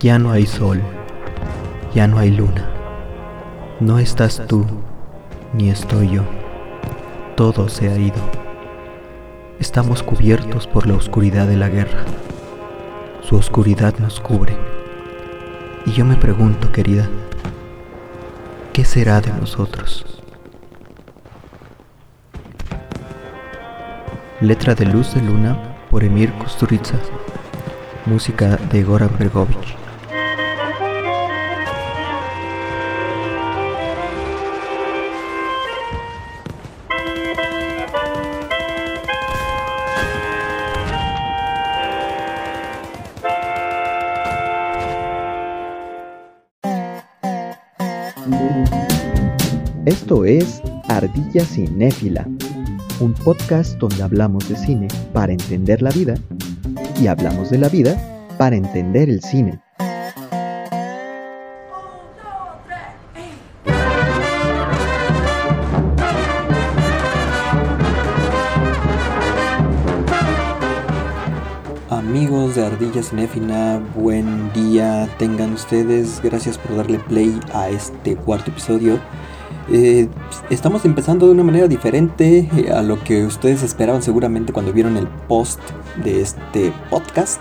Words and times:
Ya 0.00 0.18
no 0.18 0.30
hay 0.30 0.44
sol, 0.44 0.82
ya 1.94 2.06
no 2.06 2.18
hay 2.18 2.30
luna. 2.30 2.68
No 3.80 3.98
estás 3.98 4.42
tú, 4.46 4.66
ni 5.54 5.70
estoy 5.70 6.10
yo. 6.10 6.22
Todo 7.34 7.70
se 7.70 7.88
ha 7.88 7.96
ido. 7.96 8.20
Estamos 9.58 10.02
cubiertos 10.02 10.66
por 10.66 10.86
la 10.86 10.94
oscuridad 10.94 11.46
de 11.46 11.56
la 11.56 11.70
guerra. 11.70 12.00
Su 13.22 13.36
oscuridad 13.36 13.94
nos 13.98 14.20
cubre. 14.20 14.54
Y 15.86 15.92
yo 15.92 16.04
me 16.04 16.16
pregunto, 16.16 16.70
querida, 16.72 17.08
¿qué 18.74 18.84
será 18.84 19.22
de 19.22 19.32
nosotros? 19.32 20.04
Letra 24.42 24.74
de 24.74 24.84
Luz 24.84 25.14
de 25.14 25.22
Luna 25.22 25.56
por 25.90 26.04
Emir 26.04 26.30
Kusturica. 26.34 27.00
Música 28.04 28.58
de 28.70 28.84
Goran 28.84 29.10
Bergovich. 29.18 29.85
Esto 50.06 50.24
es 50.24 50.62
Ardilla 50.86 51.44
Cinéfila, 51.44 52.28
un 53.00 53.12
podcast 53.12 53.76
donde 53.78 54.04
hablamos 54.04 54.48
de 54.48 54.54
cine 54.54 54.86
para 55.12 55.32
entender 55.32 55.82
la 55.82 55.90
vida 55.90 56.14
y 57.00 57.08
hablamos 57.08 57.50
de 57.50 57.58
la 57.58 57.68
vida 57.68 58.00
para 58.38 58.54
entender 58.54 59.10
el 59.10 59.20
cine. 59.20 59.60
Amigos 71.90 72.54
de 72.54 72.64
Ardilla 72.64 73.02
Cinéfila, 73.02 73.82
buen 73.96 74.52
día 74.52 75.08
tengan 75.18 75.54
ustedes. 75.54 76.20
Gracias 76.22 76.58
por 76.58 76.76
darle 76.76 77.00
play 77.00 77.40
a 77.52 77.70
este 77.70 78.14
cuarto 78.14 78.52
episodio. 78.52 79.00
Eh, 79.68 80.08
estamos 80.48 80.84
empezando 80.84 81.26
de 81.26 81.32
una 81.32 81.42
manera 81.42 81.66
diferente 81.66 82.48
eh, 82.56 82.70
a 82.72 82.82
lo 82.82 83.02
que 83.02 83.24
ustedes 83.24 83.64
esperaban 83.64 84.00
seguramente 84.00 84.52
cuando 84.52 84.72
vieron 84.72 84.96
el 84.96 85.08
post 85.08 85.60
de 86.04 86.20
este 86.20 86.72
podcast. 86.88 87.40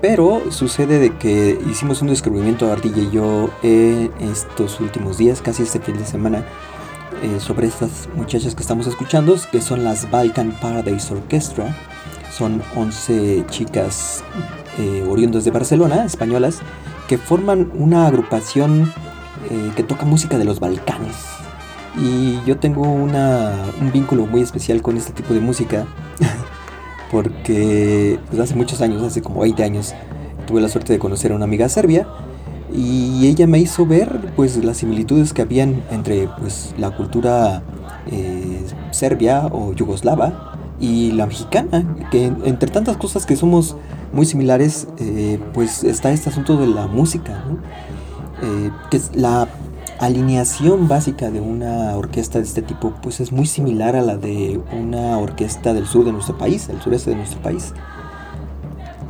Pero 0.00 0.50
sucede 0.50 0.98
de 0.98 1.16
que 1.18 1.58
hicimos 1.70 2.00
un 2.02 2.08
descubrimiento 2.08 2.66
de 2.66 2.72
Ardilla 2.72 3.02
y 3.02 3.10
yo 3.10 3.50
estos 3.62 4.80
últimos 4.80 5.18
días, 5.18 5.42
casi 5.42 5.62
este 5.62 5.78
fin 5.78 5.98
de 5.98 6.06
semana, 6.06 6.42
eh, 7.22 7.38
sobre 7.38 7.66
estas 7.66 8.08
muchachas 8.16 8.54
que 8.54 8.62
estamos 8.62 8.86
escuchando, 8.86 9.36
que 9.52 9.60
son 9.60 9.84
las 9.84 10.10
Balkan 10.10 10.52
Paradise 10.60 11.12
Orchestra. 11.12 11.76
Son 12.32 12.62
11 12.74 13.44
chicas 13.50 14.24
oriundas 15.10 15.44
de 15.44 15.50
Barcelona, 15.50 16.06
españolas, 16.06 16.60
que 17.06 17.18
forman 17.18 17.70
una 17.74 18.06
agrupación 18.06 18.90
eh, 19.50 19.72
que 19.76 19.82
toca 19.82 20.04
música 20.04 20.38
de 20.38 20.44
los 20.44 20.60
Balcanes. 20.60 21.16
Y 21.98 22.40
yo 22.46 22.58
tengo 22.58 22.82
una, 22.82 23.52
un 23.80 23.92
vínculo 23.92 24.26
muy 24.26 24.42
especial 24.42 24.82
con 24.82 24.96
este 24.96 25.12
tipo 25.12 25.34
de 25.34 25.40
música, 25.40 25.86
porque 27.10 28.18
pues, 28.28 28.40
hace 28.40 28.54
muchos 28.54 28.80
años, 28.80 29.02
hace 29.02 29.22
como 29.22 29.40
20 29.40 29.62
años, 29.64 29.94
tuve 30.46 30.60
la 30.60 30.68
suerte 30.68 30.92
de 30.92 30.98
conocer 30.98 31.32
a 31.32 31.36
una 31.36 31.44
amiga 31.44 31.68
serbia 31.68 32.06
y 32.72 33.26
ella 33.26 33.46
me 33.46 33.58
hizo 33.58 33.86
ver 33.86 34.32
pues 34.36 34.62
las 34.64 34.78
similitudes 34.78 35.32
que 35.32 35.42
habían 35.42 35.82
entre 35.90 36.28
pues 36.38 36.74
la 36.78 36.90
cultura 36.90 37.62
eh, 38.10 38.64
serbia 38.90 39.46
o 39.46 39.72
yugoslava 39.72 40.56
y 40.78 41.12
la 41.12 41.26
mexicana 41.26 41.96
que 42.10 42.26
entre 42.26 42.70
tantas 42.70 42.96
cosas 42.96 43.26
que 43.26 43.36
somos 43.36 43.76
muy 44.12 44.26
similares 44.26 44.88
eh, 44.98 45.38
pues 45.52 45.84
está 45.84 46.12
este 46.12 46.30
asunto 46.30 46.56
de 46.56 46.68
la 46.68 46.86
música 46.86 47.44
¿no? 47.48 47.58
Eh, 48.42 48.70
que 48.90 48.96
es 48.96 49.14
la 49.14 49.48
alineación 49.98 50.88
básica 50.88 51.30
de 51.30 51.40
una 51.40 51.94
orquesta 51.96 52.38
de 52.38 52.44
este 52.44 52.62
tipo, 52.62 52.94
pues 53.02 53.20
es 53.20 53.32
muy 53.32 53.46
similar 53.46 53.96
a 53.96 54.02
la 54.02 54.16
de 54.16 54.58
una 54.72 55.18
orquesta 55.18 55.74
del 55.74 55.86
sur 55.86 56.06
de 56.06 56.12
nuestro 56.12 56.38
país, 56.38 56.68
el 56.70 56.80
sureste 56.80 57.10
de 57.10 57.16
nuestro 57.16 57.40
país. 57.42 57.74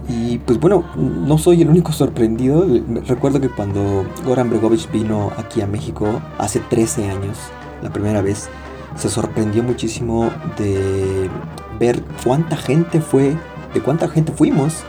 Y 0.09 0.39
pues 0.39 0.59
bueno, 0.59 0.85
no 0.97 1.39
soy 1.39 1.63
el 1.63 1.69
único 1.69 1.93
sorprendido. 1.93 2.67
Recuerdo 3.07 3.41
que 3.41 3.49
cuando 3.49 4.05
Goran 4.25 4.51
Bregovic 4.51 4.91
vino 4.91 5.31
aquí 5.37 5.61
a 5.61 5.67
México 5.67 6.21
hace 6.39 6.59
13 6.59 7.09
años, 7.09 7.39
la 7.83 7.91
primera 7.91 8.21
vez, 8.21 8.49
se 8.97 9.09
sorprendió 9.09 9.63
muchísimo 9.63 10.29
de 10.59 11.31
ver 11.79 12.03
cuánta 12.25 12.57
gente 12.57 13.01
fue, 13.01 13.37
de 13.73 13.81
cuánta 13.81 14.09
gente 14.09 14.33
fuimos 14.33 14.85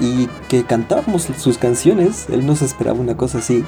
y 0.00 0.26
que 0.48 0.64
cantábamos 0.64 1.28
sus 1.36 1.58
canciones. 1.58 2.28
Él 2.30 2.46
no 2.46 2.56
se 2.56 2.64
esperaba 2.64 2.98
una 2.98 3.16
cosa 3.16 3.38
así. 3.38 3.64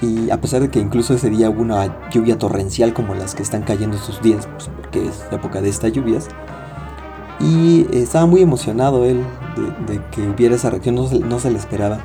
Y 0.00 0.30
a 0.30 0.40
pesar 0.40 0.62
de 0.62 0.68
que 0.68 0.80
incluso 0.80 1.14
ese 1.14 1.30
día 1.30 1.48
hubo 1.48 1.62
una 1.62 2.10
lluvia 2.10 2.36
torrencial 2.36 2.92
como 2.92 3.14
las 3.14 3.34
que 3.34 3.42
están 3.42 3.62
cayendo 3.62 3.96
estos 3.96 4.20
días, 4.20 4.48
pues, 4.52 4.68
porque 4.68 5.06
es 5.06 5.22
la 5.30 5.36
época 5.36 5.60
de 5.60 5.68
estas 5.68 5.92
lluvias. 5.92 6.28
Y 7.38 7.86
estaba 7.92 8.26
muy 8.26 8.42
emocionado 8.42 9.04
él 9.04 9.22
de, 9.86 10.00
que 10.10 10.28
hubiera 10.28 10.56
esa 10.56 10.70
reacción, 10.70 10.96
no 10.96 11.06
se, 11.06 11.18
no 11.20 11.38
se 11.38 11.50
le 11.50 11.58
esperaba. 11.58 12.00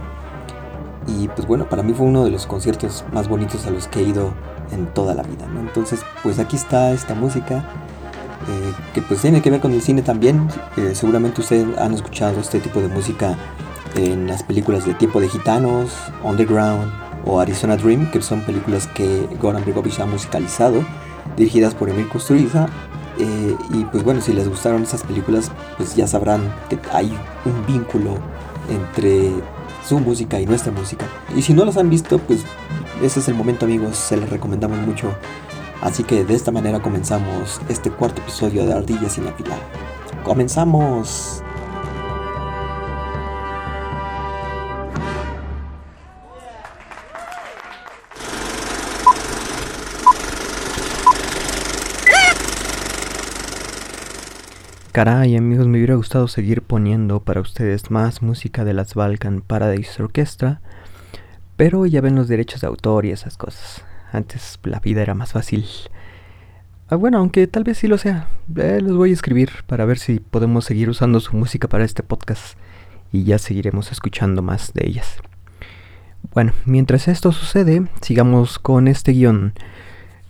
Y 1.08 1.28
pues 1.30 1.48
bueno, 1.48 1.70
para 1.70 1.84
mí 1.84 1.94
fue 1.94 2.06
uno 2.06 2.24
de 2.24 2.32
los 2.32 2.46
conciertos 2.46 3.04
más 3.14 3.28
bonitos 3.28 3.66
a 3.66 3.72
los 3.72 3.88
que 3.88 4.00
he 4.00 4.04
ido 4.04 4.34
en 4.72 4.88
toda 4.94 5.16
la 5.16 5.24
vida. 5.24 5.48
Entonces, 5.60 6.02
pues 6.22 6.38
aquí 6.38 6.56
está 6.56 6.92
esta 6.92 7.16
música 7.16 7.87
eh, 8.48 8.74
que 8.94 9.02
pues 9.02 9.22
tiene 9.22 9.42
que 9.42 9.50
ver 9.50 9.60
con 9.60 9.74
el 9.74 9.82
cine 9.82 10.02
también. 10.02 10.48
Eh, 10.78 10.92
seguramente 10.94 11.42
ustedes 11.42 11.78
han 11.78 11.94
escuchado 11.94 12.40
este 12.40 12.60
tipo 12.60 12.80
de 12.80 12.88
música 12.88 13.36
en 13.96 14.28
las 14.28 14.44
películas 14.44 14.86
de 14.86 14.94
Tiempo 14.94 15.20
de 15.20 15.30
Gitanos, 15.30 15.92
Underground 16.24 16.92
o 17.26 17.40
Arizona 17.40 17.76
Dream, 17.76 18.10
que 18.12 18.22
son 18.22 18.42
películas 18.42 18.88
que 18.88 19.28
Goran 19.42 19.64
Bregovic 19.64 20.00
ha 20.00 20.06
musicalizado, 20.06 20.84
dirigidas 21.36 21.76
por 21.76 21.90
Emil 21.90 22.08
Kusturica. 22.08 22.68
Eh, 23.20 23.56
y 23.74 23.84
pues 23.86 24.04
bueno, 24.04 24.22
si 24.22 24.32
les 24.32 24.48
gustaron 24.48 24.84
esas 24.84 25.04
películas, 25.04 25.52
pues 25.78 25.96
ya 25.96 26.08
sabrán 26.08 26.54
que 26.70 26.78
hay 26.94 27.12
un 27.46 27.66
vínculo 27.66 28.16
entre 28.70 29.32
su 29.88 30.00
música 30.00 30.40
y 30.40 30.46
nuestra 30.46 30.72
música. 30.72 31.06
Y 31.36 31.42
si 31.42 31.54
no 31.54 31.66
las 31.66 31.78
han 31.78 31.90
visto, 31.90 32.20
pues 32.20 32.42
ese 33.02 33.20
es 33.20 33.28
el 33.28 33.36
momento 33.36 33.66
amigos, 33.66 33.96
se 33.98 34.18
les 34.18 34.30
recomendamos 34.30 34.78
mucho 34.80 35.14
Así 35.82 36.04
que 36.04 36.24
de 36.26 36.34
esta 36.34 36.52
manera 36.52 36.82
comenzamos 36.82 37.62
este 37.70 37.92
cuarto 37.92 38.22
episodio 38.22 38.66
de 38.66 38.74
Ardillas 38.74 39.14
sin 39.14 39.26
la 39.26 39.36
pila. 39.36 39.58
¡Comenzamos! 40.24 41.44
Caray 54.98 55.36
amigos, 55.36 55.68
me 55.68 55.78
hubiera 55.78 55.94
gustado 55.94 56.28
seguir 56.28 56.64
poniendo 56.64 57.20
para 57.20 57.40
ustedes 57.40 57.92
más 57.92 58.24
música 58.24 58.66
de 58.66 58.74
las 58.74 58.96
Balkan 58.96 59.42
Paradise 59.42 60.02
Orchestra, 60.02 60.60
pero 61.56 61.86
ya 61.86 62.02
ven 62.02 62.16
los 62.16 62.28
derechos 62.28 62.62
de 62.62 62.68
autor 62.68 63.06
y 63.06 63.12
esas 63.12 63.38
cosas. 63.38 63.84
Antes 64.18 64.60
la 64.64 64.80
vida 64.80 65.02
era 65.02 65.14
más 65.14 65.34
fácil. 65.34 65.66
Ah, 66.90 66.96
bueno, 66.96 67.18
aunque 67.18 67.48
tal 67.48 67.64
vez 67.64 67.78
sí 67.78 67.88
lo 67.88 67.98
sea. 67.98 68.28
Eh, 68.56 68.80
los 68.82 68.96
voy 68.96 69.12
a 69.12 69.14
escribir 69.14 69.52
para 69.68 69.86
ver 69.86 70.00
si 70.00 70.20
podemos 70.20 70.66
seguir 70.66 70.90
usando 70.90 71.20
su 71.20 71.36
música 71.36 71.68
para 71.68 71.84
este 71.84 72.02
podcast 72.02 72.58
y 73.12 73.24
ya 73.24 73.38
seguiremos 73.38 73.92
escuchando 73.92 74.42
más 74.42 74.74
de 74.74 74.88
ellas. 74.88 75.18
Bueno, 76.34 76.54
mientras 76.66 77.08
esto 77.08 77.32
sucede, 77.32 77.88
sigamos 78.02 78.60
con 78.60 78.88
este 78.88 79.12
guion. 79.12 79.54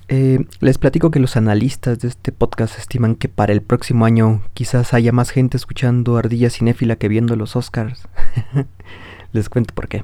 Eh, 0.10 0.46
les 0.60 0.78
platico 0.78 1.12
que 1.12 1.20
los 1.20 1.36
analistas 1.36 2.00
de 2.00 2.08
este 2.08 2.32
podcast 2.32 2.80
estiman 2.80 3.16
que 3.16 3.28
para 3.28 3.52
el 3.52 3.62
próximo 3.62 4.06
año 4.06 4.42
quizás 4.54 4.94
haya 4.94 5.12
más 5.12 5.32
gente 5.32 5.58
escuchando 5.58 6.18
Ardilla 6.18 6.50
Cinéfila 6.50 6.96
que 6.96 7.08
viendo 7.08 7.36
los 7.36 7.56
Oscars. 7.56 8.08
les 9.32 9.50
cuento 9.50 9.74
por 9.74 9.88
qué. 9.88 10.04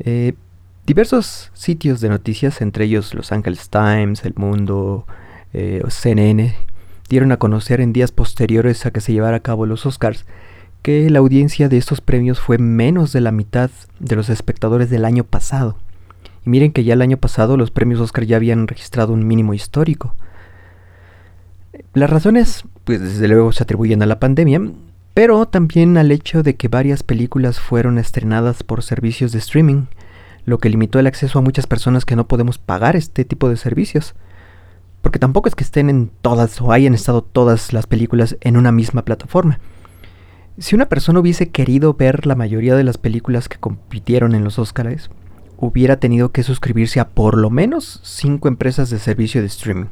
Eh, 0.00 0.34
Diversos 0.86 1.50
sitios 1.54 2.02
de 2.02 2.10
noticias, 2.10 2.60
entre 2.60 2.84
ellos 2.84 3.14
Los 3.14 3.32
Angeles 3.32 3.70
Times, 3.70 4.22
El 4.26 4.34
Mundo, 4.36 5.06
eh, 5.54 5.82
CNN, 5.88 6.54
dieron 7.08 7.32
a 7.32 7.38
conocer 7.38 7.80
en 7.80 7.94
días 7.94 8.12
posteriores 8.12 8.84
a 8.84 8.90
que 8.90 9.00
se 9.00 9.14
llevara 9.14 9.38
a 9.38 9.40
cabo 9.40 9.64
los 9.64 9.86
Oscars 9.86 10.26
que 10.82 11.08
la 11.08 11.20
audiencia 11.20 11.70
de 11.70 11.78
estos 11.78 12.02
premios 12.02 12.38
fue 12.38 12.58
menos 12.58 13.14
de 13.14 13.22
la 13.22 13.32
mitad 13.32 13.70
de 13.98 14.16
los 14.16 14.28
espectadores 14.28 14.90
del 14.90 15.06
año 15.06 15.24
pasado. 15.24 15.78
Y 16.44 16.50
miren 16.50 16.72
que 16.72 16.84
ya 16.84 16.92
el 16.92 17.00
año 17.00 17.16
pasado 17.16 17.56
los 17.56 17.70
premios 17.70 18.00
Oscar 18.00 18.26
ya 18.26 18.36
habían 18.36 18.68
registrado 18.68 19.14
un 19.14 19.26
mínimo 19.26 19.54
histórico. 19.54 20.14
Las 21.94 22.10
razones, 22.10 22.64
pues 22.84 23.00
desde 23.00 23.28
luego 23.28 23.52
se 23.52 23.62
atribuyen 23.62 24.02
a 24.02 24.06
la 24.06 24.20
pandemia, 24.20 24.60
pero 25.14 25.46
también 25.46 25.96
al 25.96 26.12
hecho 26.12 26.42
de 26.42 26.56
que 26.56 26.68
varias 26.68 27.02
películas 27.02 27.58
fueron 27.58 27.96
estrenadas 27.96 28.62
por 28.62 28.82
servicios 28.82 29.32
de 29.32 29.38
streaming, 29.38 29.86
lo 30.44 30.58
que 30.58 30.68
limitó 30.68 30.98
el 30.98 31.06
acceso 31.06 31.38
a 31.38 31.42
muchas 31.42 31.66
personas 31.66 32.04
que 32.04 32.16
no 32.16 32.28
podemos 32.28 32.58
pagar 32.58 32.96
este 32.96 33.24
tipo 33.24 33.48
de 33.48 33.56
servicios. 33.56 34.14
Porque 35.00 35.18
tampoco 35.18 35.48
es 35.48 35.54
que 35.54 35.64
estén 35.64 35.90
en 35.90 36.10
todas 36.22 36.60
o 36.60 36.72
hayan 36.72 36.94
estado 36.94 37.22
todas 37.22 37.72
las 37.72 37.86
películas 37.86 38.36
en 38.40 38.56
una 38.56 38.72
misma 38.72 39.04
plataforma. 39.04 39.58
Si 40.58 40.74
una 40.74 40.88
persona 40.88 41.20
hubiese 41.20 41.50
querido 41.50 41.94
ver 41.94 42.26
la 42.26 42.36
mayoría 42.36 42.76
de 42.76 42.84
las 42.84 42.96
películas 42.96 43.48
que 43.48 43.58
compitieron 43.58 44.34
en 44.34 44.44
los 44.44 44.58
Oscars, 44.58 45.10
hubiera 45.56 45.98
tenido 45.98 46.30
que 46.30 46.42
suscribirse 46.42 47.00
a 47.00 47.08
por 47.08 47.36
lo 47.36 47.50
menos 47.50 48.00
5 48.04 48.48
empresas 48.48 48.90
de 48.90 48.98
servicio 48.98 49.40
de 49.40 49.48
streaming. 49.48 49.86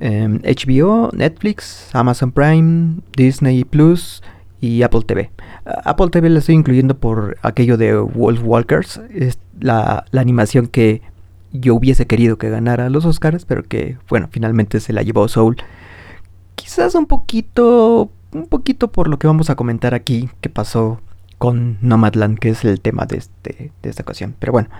HBO, 0.00 1.10
em, 1.12 1.18
Netflix, 1.18 1.90
Amazon 1.92 2.32
Prime, 2.32 2.96
Disney 3.16 3.64
Plus 3.64 4.22
y 4.64 4.82
Apple 4.82 5.02
TV. 5.02 5.30
Apple 5.66 6.08
TV 6.08 6.30
la 6.30 6.38
estoy 6.38 6.54
incluyendo 6.54 6.96
por 6.96 7.36
aquello 7.42 7.76
de 7.76 7.94
Wolf 7.96 8.40
Walkers, 8.42 8.98
es 9.12 9.38
la, 9.60 10.06
animación 10.14 10.68
que 10.68 11.02
yo 11.52 11.74
hubiese 11.74 12.06
querido 12.06 12.38
que 12.38 12.48
ganara 12.48 12.88
los 12.88 13.04
Oscars, 13.04 13.44
pero 13.44 13.62
que, 13.62 13.98
bueno, 14.08 14.28
finalmente 14.30 14.80
se 14.80 14.94
la 14.94 15.02
llevó 15.02 15.28
Soul. 15.28 15.58
Quizás 16.54 16.94
un 16.94 17.04
poquito, 17.04 18.10
un 18.32 18.46
poquito 18.46 18.90
por 18.90 19.08
lo 19.08 19.18
que 19.18 19.26
vamos 19.26 19.50
a 19.50 19.54
comentar 19.54 19.92
aquí, 19.92 20.30
que 20.40 20.48
pasó 20.48 20.98
con 21.36 21.76
Nomadland, 21.82 22.38
que 22.38 22.48
es 22.48 22.64
el 22.64 22.80
tema 22.80 23.04
de, 23.04 23.18
este, 23.18 23.70
de 23.82 23.90
esta 23.90 24.02
ocasión. 24.02 24.34
Pero 24.38 24.52
bueno, 24.52 24.70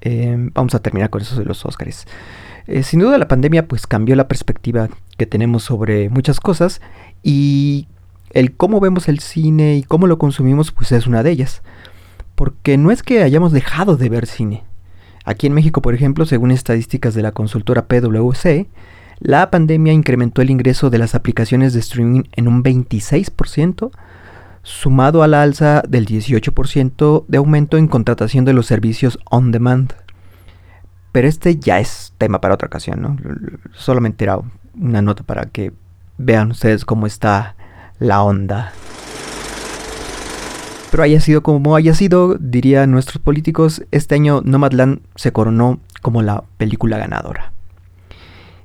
em, 0.00 0.50
vamos 0.54 0.74
a 0.74 0.78
terminar 0.78 1.10
con 1.10 1.20
eso 1.20 1.38
de 1.38 1.44
los 1.44 1.66
Oscars. 1.66 2.06
Eh, 2.66 2.82
sin 2.82 3.00
duda 3.00 3.18
la 3.18 3.28
pandemia 3.28 3.68
pues 3.68 3.86
cambió 3.86 4.16
la 4.16 4.26
perspectiva 4.26 4.88
que 5.18 5.26
tenemos 5.26 5.62
sobre 5.62 6.08
muchas 6.08 6.40
cosas 6.40 6.80
y 7.22 7.86
el 8.30 8.54
cómo 8.56 8.80
vemos 8.80 9.08
el 9.08 9.20
cine 9.20 9.76
y 9.76 9.82
cómo 9.82 10.06
lo 10.06 10.18
consumimos 10.18 10.72
pues 10.72 10.92
es 10.92 11.06
una 11.06 11.22
de 11.22 11.30
ellas. 11.30 11.62
Porque 12.34 12.76
no 12.76 12.90
es 12.90 13.02
que 13.02 13.22
hayamos 13.22 13.52
dejado 13.52 13.96
de 13.96 14.08
ver 14.08 14.26
cine. 14.26 14.64
Aquí 15.24 15.46
en 15.46 15.54
México, 15.54 15.82
por 15.82 15.94
ejemplo, 15.94 16.24
según 16.26 16.50
estadísticas 16.50 17.14
de 17.14 17.22
la 17.22 17.32
consultora 17.32 17.86
PwC, 17.86 18.68
la 19.18 19.50
pandemia 19.50 19.92
incrementó 19.92 20.42
el 20.42 20.50
ingreso 20.50 20.90
de 20.90 20.98
las 20.98 21.14
aplicaciones 21.14 21.72
de 21.72 21.80
streaming 21.80 22.24
en 22.32 22.48
un 22.48 22.62
26%, 22.62 23.90
sumado 24.62 25.22
a 25.22 25.28
la 25.28 25.42
alza 25.42 25.82
del 25.88 26.06
18% 26.06 27.24
de 27.26 27.38
aumento 27.38 27.76
en 27.78 27.88
contratación 27.88 28.44
de 28.44 28.52
los 28.52 28.66
servicios 28.66 29.18
on 29.30 29.52
demand. 29.52 29.94
Pero 31.12 31.28
este 31.28 31.56
ya 31.56 31.80
es 31.80 32.12
tema 32.18 32.40
para 32.40 32.54
otra 32.54 32.66
ocasión, 32.66 33.00
¿no? 33.00 33.16
Solamente 33.72 34.24
era 34.24 34.38
una 34.78 35.02
nota 35.02 35.22
para 35.22 35.46
que 35.46 35.72
vean 36.18 36.50
ustedes 36.50 36.84
cómo 36.84 37.06
está 37.06 37.56
la 37.98 38.22
onda. 38.22 38.72
Pero 40.90 41.02
haya 41.02 41.20
sido 41.20 41.42
como 41.42 41.76
haya 41.76 41.94
sido, 41.94 42.36
dirían 42.38 42.90
nuestros 42.90 43.22
políticos, 43.22 43.84
este 43.90 44.14
año 44.14 44.40
Nomadland 44.44 45.00
se 45.14 45.32
coronó 45.32 45.80
como 46.02 46.22
la 46.22 46.44
película 46.56 46.98
ganadora. 46.98 47.52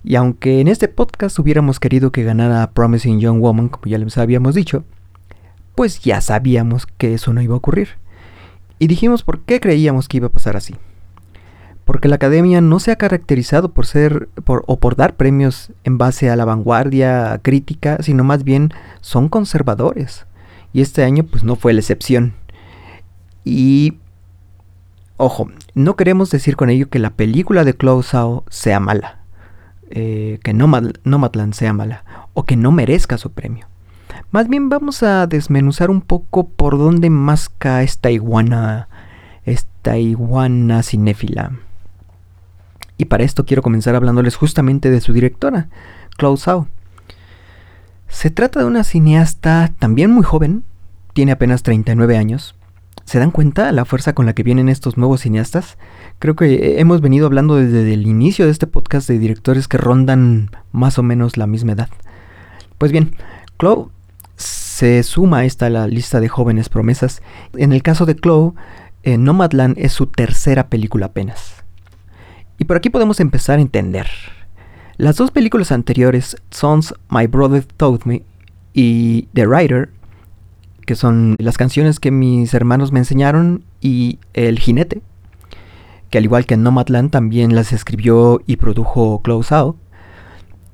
Y 0.04 0.16
aunque 0.16 0.62
en 0.62 0.68
este 0.68 0.88
podcast 0.88 1.38
hubiéramos 1.39 1.80
querido 1.80 2.12
que 2.12 2.24
ganara 2.24 2.72
Promising 2.72 3.19
Young 3.19 3.39
Woman, 3.39 3.69
como 3.69 3.86
ya 3.86 3.98
les 3.98 4.18
habíamos 4.18 4.56
dicho, 4.56 4.83
pues 5.75 6.01
ya 6.01 6.22
sabíamos 6.22 6.86
que 6.86 7.13
eso 7.13 7.34
no 7.34 7.42
iba 7.42 7.54
a 7.54 7.57
ocurrir. 7.57 7.89
Y 8.80 8.88
dijimos 8.88 9.24
por 9.24 9.42
qué 9.42 9.60
creíamos 9.60 10.07
que 10.07 10.18
iba 10.18 10.27
a 10.27 10.31
pasar 10.31 10.57
así. 10.57 10.75
Porque 11.91 12.07
la 12.07 12.15
academia 12.15 12.61
no 12.61 12.79
se 12.79 12.91
ha 12.91 12.95
caracterizado 12.95 13.73
por 13.73 13.85
ser 13.85 14.29
o 14.45 14.79
por 14.79 14.95
dar 14.95 15.17
premios 15.17 15.73
en 15.83 15.97
base 15.97 16.29
a 16.29 16.38
la 16.38 16.45
vanguardia 16.45 17.38
crítica, 17.43 17.97
sino 17.99 18.23
más 18.23 18.45
bien 18.45 18.71
son 19.01 19.27
conservadores. 19.27 20.25
Y 20.71 20.79
este 20.79 21.03
año 21.03 21.25
pues 21.25 21.43
no 21.43 21.57
fue 21.57 21.73
la 21.73 21.81
excepción. 21.81 22.33
Y 23.43 23.97
ojo, 25.17 25.49
no 25.73 25.97
queremos 25.97 26.31
decir 26.31 26.55
con 26.55 26.69
ello 26.69 26.89
que 26.89 26.97
la 26.97 27.09
película 27.09 27.65
de 27.65 27.73
Close 27.73 28.17
sea 28.49 28.79
mala, 28.79 29.19
eh, 29.89 30.39
que 30.45 30.53
no 30.53 30.71
Nomadland 31.03 31.53
sea 31.53 31.73
mala, 31.73 32.05
o 32.31 32.45
que 32.45 32.55
no 32.55 32.71
merezca 32.71 33.17
su 33.17 33.33
premio. 33.33 33.67
Más 34.31 34.47
bien 34.47 34.69
vamos 34.69 35.03
a 35.03 35.27
desmenuzar 35.27 35.91
un 35.91 35.99
poco 35.99 36.47
por 36.47 36.77
dónde 36.77 37.09
masca 37.09 37.83
esta 37.83 38.11
iguana, 38.11 38.88
esta 39.43 39.97
iguana 39.97 40.83
cinéfila. 40.83 41.51
Y 43.01 43.06
para 43.06 43.24
esto 43.24 43.45
quiero 43.48 43.63
comenzar 43.63 43.95
hablándoles 43.95 44.36
justamente 44.36 44.92
de 44.92 45.01
su 45.01 45.12
directora, 45.12 45.69
Chloe 46.19 46.38
Zhao. 46.38 46.68
Se 48.07 48.30
trata 48.30 48.59
de 48.59 48.68
una 48.68 48.83
cineasta 48.83 49.74
también 49.80 50.12
muy 50.12 50.21
joven, 50.21 50.63
tiene 51.13 51.31
apenas 51.31 51.63
39 51.63 52.15
años. 52.15 52.53
¿Se 53.06 53.18
dan 53.18 53.31
cuenta 53.31 53.71
la 53.71 53.86
fuerza 53.86 54.13
con 54.13 54.27
la 54.27 54.33
que 54.33 54.44
vienen 54.44 54.69
estos 54.69 54.98
nuevos 54.98 55.21
cineastas? 55.21 55.80
Creo 56.19 56.36
que 56.36 56.80
hemos 56.80 57.01
venido 57.01 57.25
hablando 57.25 57.56
desde 57.56 57.92
el 57.92 58.06
inicio 58.06 58.45
de 58.45 58.51
este 58.51 58.68
podcast 58.68 59.07
de 59.07 59.18
directores 59.18 59.68
que 59.68 59.80
rondan 59.80 60.51
más 60.71 61.00
o 61.00 61.01
menos 61.01 61.38
la 61.38 61.48
misma 61.48 61.71
edad. 61.71 61.89
Pues 62.77 62.92
bien, 62.92 63.15
Chloe 63.57 63.88
se 64.36 65.01
suma 65.01 65.39
a 65.39 65.45
esta 65.45 65.71
la 65.71 65.88
lista 65.88 66.19
de 66.19 66.30
jóvenes 66.30 66.69
promesas. 66.69 67.24
En 67.56 67.74
el 67.74 67.81
caso 67.81 68.06
de 68.06 68.15
Chloe, 68.15 68.53
eh, 69.01 69.18
Nomadland 69.18 69.80
es 69.80 69.92
su 69.92 70.06
tercera 70.06 70.68
película 70.68 71.07
apenas. 71.07 71.61
Y 72.62 72.66
por 72.66 72.78
aquí 72.78 72.92
podemos 72.92 73.19
empezar 73.19 73.58
a 73.58 73.63
entender. 73.63 74.08
Las 74.98 75.16
dos 75.16 75.31
películas 75.31 75.72
anteriores, 75.72 76.38
Sons 76.52 76.94
My 77.10 77.25
Brother 77.25 77.66
Told 77.66 78.06
Me 78.06 78.22
y 78.72 79.24
The 79.34 79.48
Writer, 79.48 79.90
que 80.86 80.94
son 80.94 81.38
las 81.40 81.58
canciones 81.58 82.00
que 82.00 82.12
mis 82.12 82.54
hermanos 82.54 82.92
me 82.92 83.00
enseñaron, 83.00 83.63
y 83.81 84.19
El 84.36 84.60
Jinete, 84.60 85.02
que 86.12 86.19
al 86.19 86.25
igual 86.25 86.46
que 86.46 86.56
Nomadland 86.56 87.10
también 87.10 87.56
las 87.56 87.74
escribió 87.74 88.44
y 88.46 88.58
produjo 88.58 89.24
Close 89.24 89.56
Out, 89.56 89.78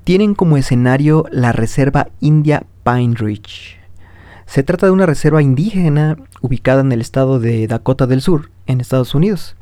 tienen 0.04 0.34
como 0.34 0.58
escenario 0.58 1.24
la 1.30 1.52
reserva 1.52 2.08
india 2.20 2.66
Pine 2.84 3.14
Ridge. 3.16 3.78
Se 4.44 4.62
trata 4.62 4.84
de 4.84 4.92
una 4.92 5.06
reserva 5.06 5.40
indígena 5.40 6.18
ubicada 6.42 6.82
en 6.82 6.92
el 6.92 7.00
estado 7.00 7.40
de 7.40 7.66
Dakota 7.66 8.06
del 8.06 8.20
Sur, 8.20 8.50
en 8.66 8.82
Estados 8.82 9.14
Unidos. 9.14 9.56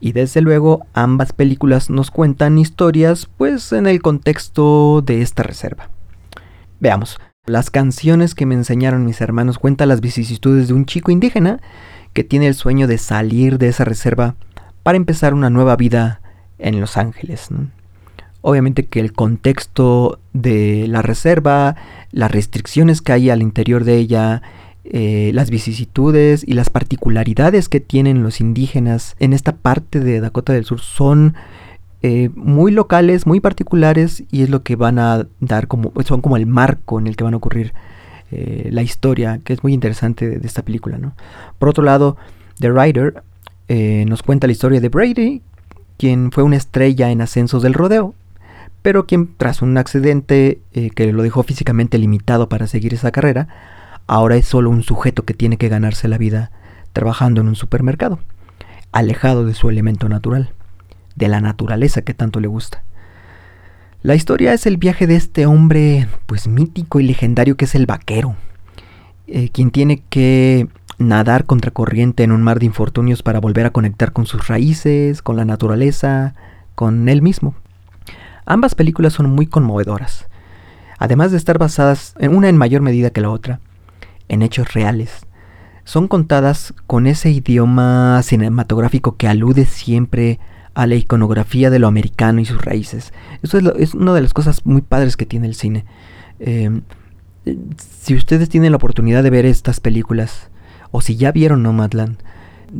Y 0.00 0.12
desde 0.12 0.40
luego 0.40 0.86
ambas 0.92 1.32
películas 1.32 1.90
nos 1.90 2.10
cuentan 2.10 2.58
historias 2.58 3.28
pues 3.36 3.72
en 3.72 3.86
el 3.86 4.00
contexto 4.00 5.02
de 5.02 5.22
esta 5.22 5.42
reserva. 5.42 5.90
Veamos, 6.80 7.18
las 7.46 7.70
canciones 7.70 8.34
que 8.34 8.46
me 8.46 8.54
enseñaron 8.54 9.06
mis 9.06 9.20
hermanos 9.20 9.58
cuentan 9.58 9.88
las 9.88 10.00
vicisitudes 10.00 10.68
de 10.68 10.74
un 10.74 10.84
chico 10.84 11.10
indígena 11.10 11.60
que 12.12 12.24
tiene 12.24 12.46
el 12.46 12.54
sueño 12.54 12.86
de 12.86 12.98
salir 12.98 13.58
de 13.58 13.68
esa 13.68 13.84
reserva 13.84 14.36
para 14.82 14.96
empezar 14.96 15.34
una 15.34 15.50
nueva 15.50 15.76
vida 15.76 16.20
en 16.58 16.80
Los 16.80 16.96
Ángeles. 16.96 17.48
Obviamente 18.40 18.86
que 18.86 19.00
el 19.00 19.12
contexto 19.12 20.20
de 20.32 20.86
la 20.88 21.02
reserva, 21.02 21.76
las 22.12 22.30
restricciones 22.30 23.02
que 23.02 23.12
hay 23.12 23.30
al 23.30 23.42
interior 23.42 23.84
de 23.84 23.96
ella, 23.96 24.42
eh, 24.90 25.32
las 25.34 25.50
vicisitudes 25.50 26.44
y 26.48 26.54
las 26.54 26.70
particularidades 26.70 27.68
que 27.68 27.78
tienen 27.78 28.22
los 28.22 28.40
indígenas 28.40 29.16
en 29.18 29.34
esta 29.34 29.54
parte 29.54 30.00
de 30.00 30.18
Dakota 30.18 30.54
del 30.54 30.64
Sur 30.64 30.80
son 30.80 31.34
eh, 32.00 32.30
muy 32.34 32.72
locales, 32.72 33.26
muy 33.26 33.40
particulares 33.40 34.24
y 34.30 34.42
es 34.42 34.48
lo 34.48 34.62
que 34.62 34.76
van 34.76 34.98
a 34.98 35.26
dar 35.40 35.68
como, 35.68 35.92
son 36.06 36.22
como 36.22 36.38
el 36.38 36.46
marco 36.46 36.98
en 36.98 37.06
el 37.06 37.16
que 37.16 37.24
van 37.24 37.34
a 37.34 37.36
ocurrir 37.36 37.74
eh, 38.30 38.70
la 38.72 38.80
historia, 38.80 39.40
que 39.44 39.52
es 39.52 39.62
muy 39.62 39.74
interesante 39.74 40.38
de, 40.38 40.46
esta 40.46 40.62
película. 40.62 40.96
¿no? 40.96 41.12
Por 41.58 41.68
otro 41.68 41.84
lado, 41.84 42.16
The 42.58 42.72
Writer 42.72 43.22
nos 43.68 44.22
cuenta 44.22 44.46
la 44.46 44.54
historia 44.54 44.80
de 44.80 44.88
Brady, 44.88 45.42
quien 45.98 46.32
fue 46.32 46.42
una 46.44 46.56
estrella 46.56 47.10
en 47.10 47.20
ascensos 47.20 47.62
del 47.62 47.74
rodeo 47.74 48.14
pero 48.80 49.04
quien 49.06 49.28
tras 49.36 49.60
un 49.60 49.76
accidente 49.76 50.60
que 50.94 51.12
lo 51.12 51.22
dejó 51.22 51.42
físicamente 51.42 51.98
limitado 51.98 52.48
para 52.48 52.66
seguir 52.66 52.94
esa 52.94 53.10
carrera, 53.10 53.48
ahora 54.08 54.36
es 54.36 54.46
solo 54.46 54.70
un 54.70 54.82
sujeto 54.82 55.24
que 55.24 55.34
tiene 55.34 55.58
que 55.58 55.68
ganarse 55.68 56.08
la 56.08 56.18
vida 56.18 56.50
trabajando 56.92 57.40
en 57.40 57.48
un 57.48 57.54
supermercado, 57.54 58.18
alejado 58.90 59.46
de 59.46 59.54
su 59.54 59.68
elemento 59.70 60.08
natural, 60.08 60.50
de 61.14 61.28
la 61.28 61.40
naturaleza 61.40 62.02
que 62.02 62.14
tanto 62.14 62.40
le 62.40 62.48
gusta. 62.48 62.82
La 64.02 64.14
historia 64.14 64.54
es 64.54 64.66
el 64.66 64.78
viaje 64.78 65.06
de 65.06 65.16
este 65.16 65.46
hombre, 65.46 66.08
pues 66.26 66.48
mítico 66.48 66.98
y 66.98 67.04
legendario 67.04 67.56
que 67.56 67.66
es 67.66 67.74
el 67.74 67.86
vaquero, 67.86 68.36
eh, 69.26 69.50
quien 69.50 69.70
tiene 69.70 70.02
que 70.08 70.68
nadar 70.98 71.44
contracorriente 71.44 72.22
en 72.22 72.32
un 72.32 72.42
mar 72.42 72.58
de 72.58 72.66
infortunios 72.66 73.22
para 73.22 73.40
volver 73.40 73.66
a 73.66 73.70
conectar 73.70 74.12
con 74.12 74.26
sus 74.26 74.48
raíces, 74.48 75.20
con 75.20 75.36
la 75.36 75.44
naturaleza, 75.44 76.34
con 76.74 77.08
él 77.08 77.22
mismo. 77.22 77.54
Ambas 78.46 78.74
películas 78.74 79.12
son 79.12 79.30
muy 79.30 79.46
conmovedoras, 79.46 80.28
además 80.98 81.30
de 81.30 81.36
estar 81.36 81.58
basadas 81.58 82.14
en 82.18 82.34
una 82.34 82.48
en 82.48 82.56
mayor 82.56 82.80
medida 82.80 83.10
que 83.10 83.20
la 83.20 83.30
otra, 83.30 83.60
en 84.28 84.42
hechos 84.42 84.72
reales. 84.74 85.26
Son 85.84 86.08
contadas 86.08 86.74
con 86.86 87.06
ese 87.06 87.30
idioma 87.30 88.20
cinematográfico 88.22 89.16
que 89.16 89.28
alude 89.28 89.64
siempre 89.64 90.38
a 90.74 90.86
la 90.86 90.94
iconografía 90.94 91.70
de 91.70 91.78
lo 91.78 91.88
americano 91.88 92.40
y 92.40 92.44
sus 92.44 92.62
raíces. 92.64 93.12
Eso 93.42 93.58
es, 93.76 93.94
una 93.94 94.14
de 94.14 94.20
las 94.20 94.34
cosas 94.34 94.64
muy 94.64 94.82
padres 94.82 95.16
que 95.16 95.26
tiene 95.26 95.46
el 95.46 95.54
cine. 95.54 95.84
Em, 96.38 96.82
si 97.78 98.14
ustedes 98.14 98.48
tienen 98.48 98.72
la 98.72 98.76
oportunidad 98.76 99.22
de 99.22 99.30
ver 99.30 99.46
estas 99.46 99.80
películas, 99.80 100.50
o 100.90 101.00
si 101.00 101.16
ya 101.16 101.32
vieron 101.32 101.62
Nomadland, 101.62 102.18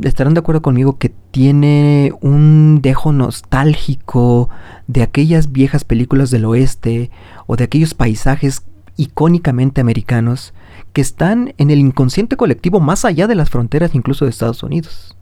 estarán 0.02 0.34
de 0.34 0.40
acuerdo 0.40 0.62
conmigo 0.62 0.98
que 0.98 1.12
tiene 1.30 2.12
un 2.20 2.80
dejo 2.82 3.12
nostálgico 3.12 4.48
de 4.86 5.02
aquellas 5.02 5.50
viejas 5.50 5.84
películas 5.84 6.30
del 6.30 6.44
oeste 6.44 7.10
o 7.46 7.56
de 7.56 7.64
aquellos 7.64 7.94
paisajes 7.94 8.62
icónicamente 8.98 9.80
americanos 9.80 10.52
que 10.92 11.00
están 11.00 11.54
en 11.56 11.70
el 11.70 11.78
inconsciente 11.78 12.36
colectivo 12.36 12.80
más 12.80 13.06
allá 13.06 13.26
de 13.26 13.34
las 13.34 13.48
fronteras 13.48 13.94
incluso 13.94 14.26
de 14.26 14.30
Estados 14.30 14.62
Unidos. 14.62 15.16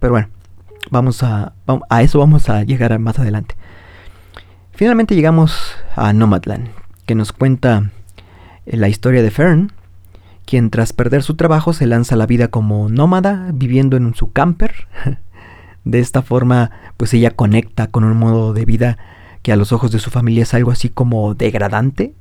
Pero 0.00 0.14
bueno, 0.14 0.28
vamos 0.90 1.22
a, 1.22 1.52
a 1.88 2.02
eso 2.02 2.18
vamos 2.18 2.48
a 2.48 2.64
llegar 2.64 2.98
más 2.98 3.18
adelante. 3.20 3.54
Finalmente 4.72 5.14
llegamos 5.14 5.76
a 5.94 6.12
Nomadland, 6.12 6.68
que 7.06 7.14
nos 7.14 7.32
cuenta 7.32 7.90
la 8.66 8.88
historia 8.88 9.22
de 9.22 9.30
Fern, 9.30 9.72
quien 10.44 10.70
tras 10.70 10.92
perder 10.92 11.22
su 11.22 11.34
trabajo 11.34 11.72
se 11.72 11.86
lanza 11.86 12.14
a 12.14 12.18
la 12.18 12.26
vida 12.26 12.48
como 12.48 12.88
nómada, 12.88 13.50
viviendo 13.52 13.96
en 13.96 14.14
su 14.14 14.32
camper. 14.32 14.88
De 15.84 16.00
esta 16.00 16.22
forma, 16.22 16.72
pues 16.96 17.14
ella 17.14 17.30
conecta 17.30 17.86
con 17.86 18.02
un 18.02 18.16
modo 18.16 18.52
de 18.52 18.64
vida 18.64 18.98
que 19.42 19.52
a 19.52 19.56
los 19.56 19.72
ojos 19.72 19.92
de 19.92 20.00
su 20.00 20.10
familia 20.10 20.42
es 20.42 20.52
algo 20.52 20.72
así 20.72 20.88
como 20.88 21.34
degradante, 21.34 22.14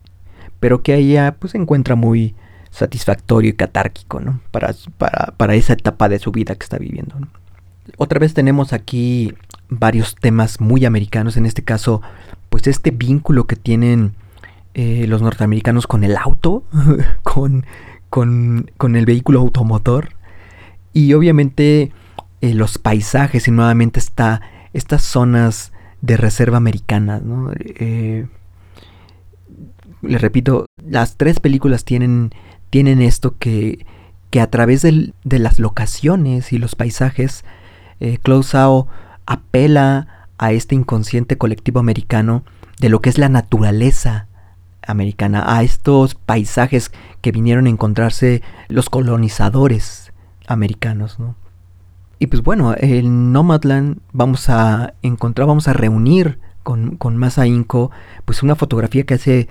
pero 0.59 0.81
que 0.81 0.95
ella 0.95 1.35
pues 1.39 1.55
encuentra 1.55 1.95
muy 1.95 2.35
satisfactorio 2.71 3.51
y 3.51 3.53
catárquico, 3.53 4.19
¿no? 4.19 4.41
Para, 4.51 4.73
para, 5.37 5.55
esa 5.55 5.73
etapa 5.73 6.09
de 6.09 6.19
su 6.19 6.31
vida 6.31 6.55
que 6.55 6.63
está 6.63 6.77
viviendo. 6.77 7.15
Otra 7.97 8.19
vez 8.19 8.33
tenemos 8.33 8.73
aquí 8.73 9.33
varios 9.69 10.15
temas 10.15 10.59
muy 10.59 10.85
americanos, 10.85 11.37
en 11.37 11.45
este 11.45 11.63
caso, 11.63 12.01
pues 12.49 12.67
este 12.67 12.91
vínculo 12.91 13.47
que 13.47 13.55
tienen 13.55 14.13
eh, 14.73 15.05
los 15.07 15.21
norteamericanos 15.21 15.87
con 15.87 16.03
el 16.03 16.17
auto, 16.17 16.63
con, 17.23 17.65
con, 18.09 18.95
el 18.95 19.05
vehículo 19.05 19.39
automotor 19.39 20.09
y 20.91 21.13
obviamente 21.13 21.91
eh, 22.41 22.53
los 22.53 22.77
paisajes 22.77 23.47
y 23.47 23.51
nuevamente 23.51 23.99
está 23.99 24.41
estas 24.73 25.01
zonas 25.01 25.71
de 26.01 26.17
reserva 26.17 26.57
americana. 26.57 27.21
¿no? 27.23 27.51
Eh, 27.55 28.27
les 30.07 30.21
repito, 30.21 30.65
las 30.83 31.17
tres 31.17 31.39
películas 31.39 31.85
tienen, 31.85 32.31
tienen 32.69 33.01
esto 33.01 33.37
que, 33.37 33.85
que 34.29 34.41
a 34.41 34.49
través 34.49 34.81
de 34.81 35.39
las 35.39 35.59
locaciones 35.59 36.51
y 36.51 36.57
los 36.57 36.75
paisajes, 36.75 37.43
eh, 37.99 38.19
apela 39.25 40.27
a 40.37 40.51
este 40.51 40.75
inconsciente 40.75 41.37
colectivo 41.37 41.79
americano 41.79 42.43
de 42.79 42.89
lo 42.89 42.99
que 42.99 43.09
es 43.09 43.17
la 43.17 43.29
naturaleza 43.29 44.27
americana, 44.85 45.43
a 45.47 45.63
estos 45.63 46.15
paisajes 46.15 46.91
que 47.21 47.31
vinieron 47.31 47.65
a 47.65 47.69
encontrarse 47.69 48.43
los 48.67 48.89
colonizadores 48.89 50.11
americanos, 50.47 51.17
Y 52.19 52.27
pues 52.27 52.43
bueno, 52.43 52.75
en 52.77 53.31
Nomadland 53.31 53.99
vamos 54.13 54.49
a 54.49 54.93
encontrar, 55.01 55.47
vamos 55.47 55.67
a 55.67 55.73
reunir 55.73 56.39
con, 56.63 56.97
con 56.97 57.17
más 57.17 57.37
ahínco, 57.37 57.91
pues 58.25 58.43
una 58.43 58.55
fotografía 58.55 59.05
que 59.05 59.15
hace 59.15 59.47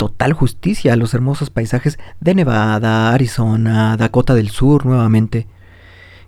total 0.00 0.32
justicia 0.32 0.94
a 0.94 0.96
los 0.96 1.12
hermosos 1.12 1.50
paisajes 1.50 1.98
de 2.20 2.34
Nevada, 2.34 3.12
Arizona, 3.12 3.98
Dakota 3.98 4.34
del 4.34 4.48
Sur 4.48 4.86
nuevamente, 4.86 5.46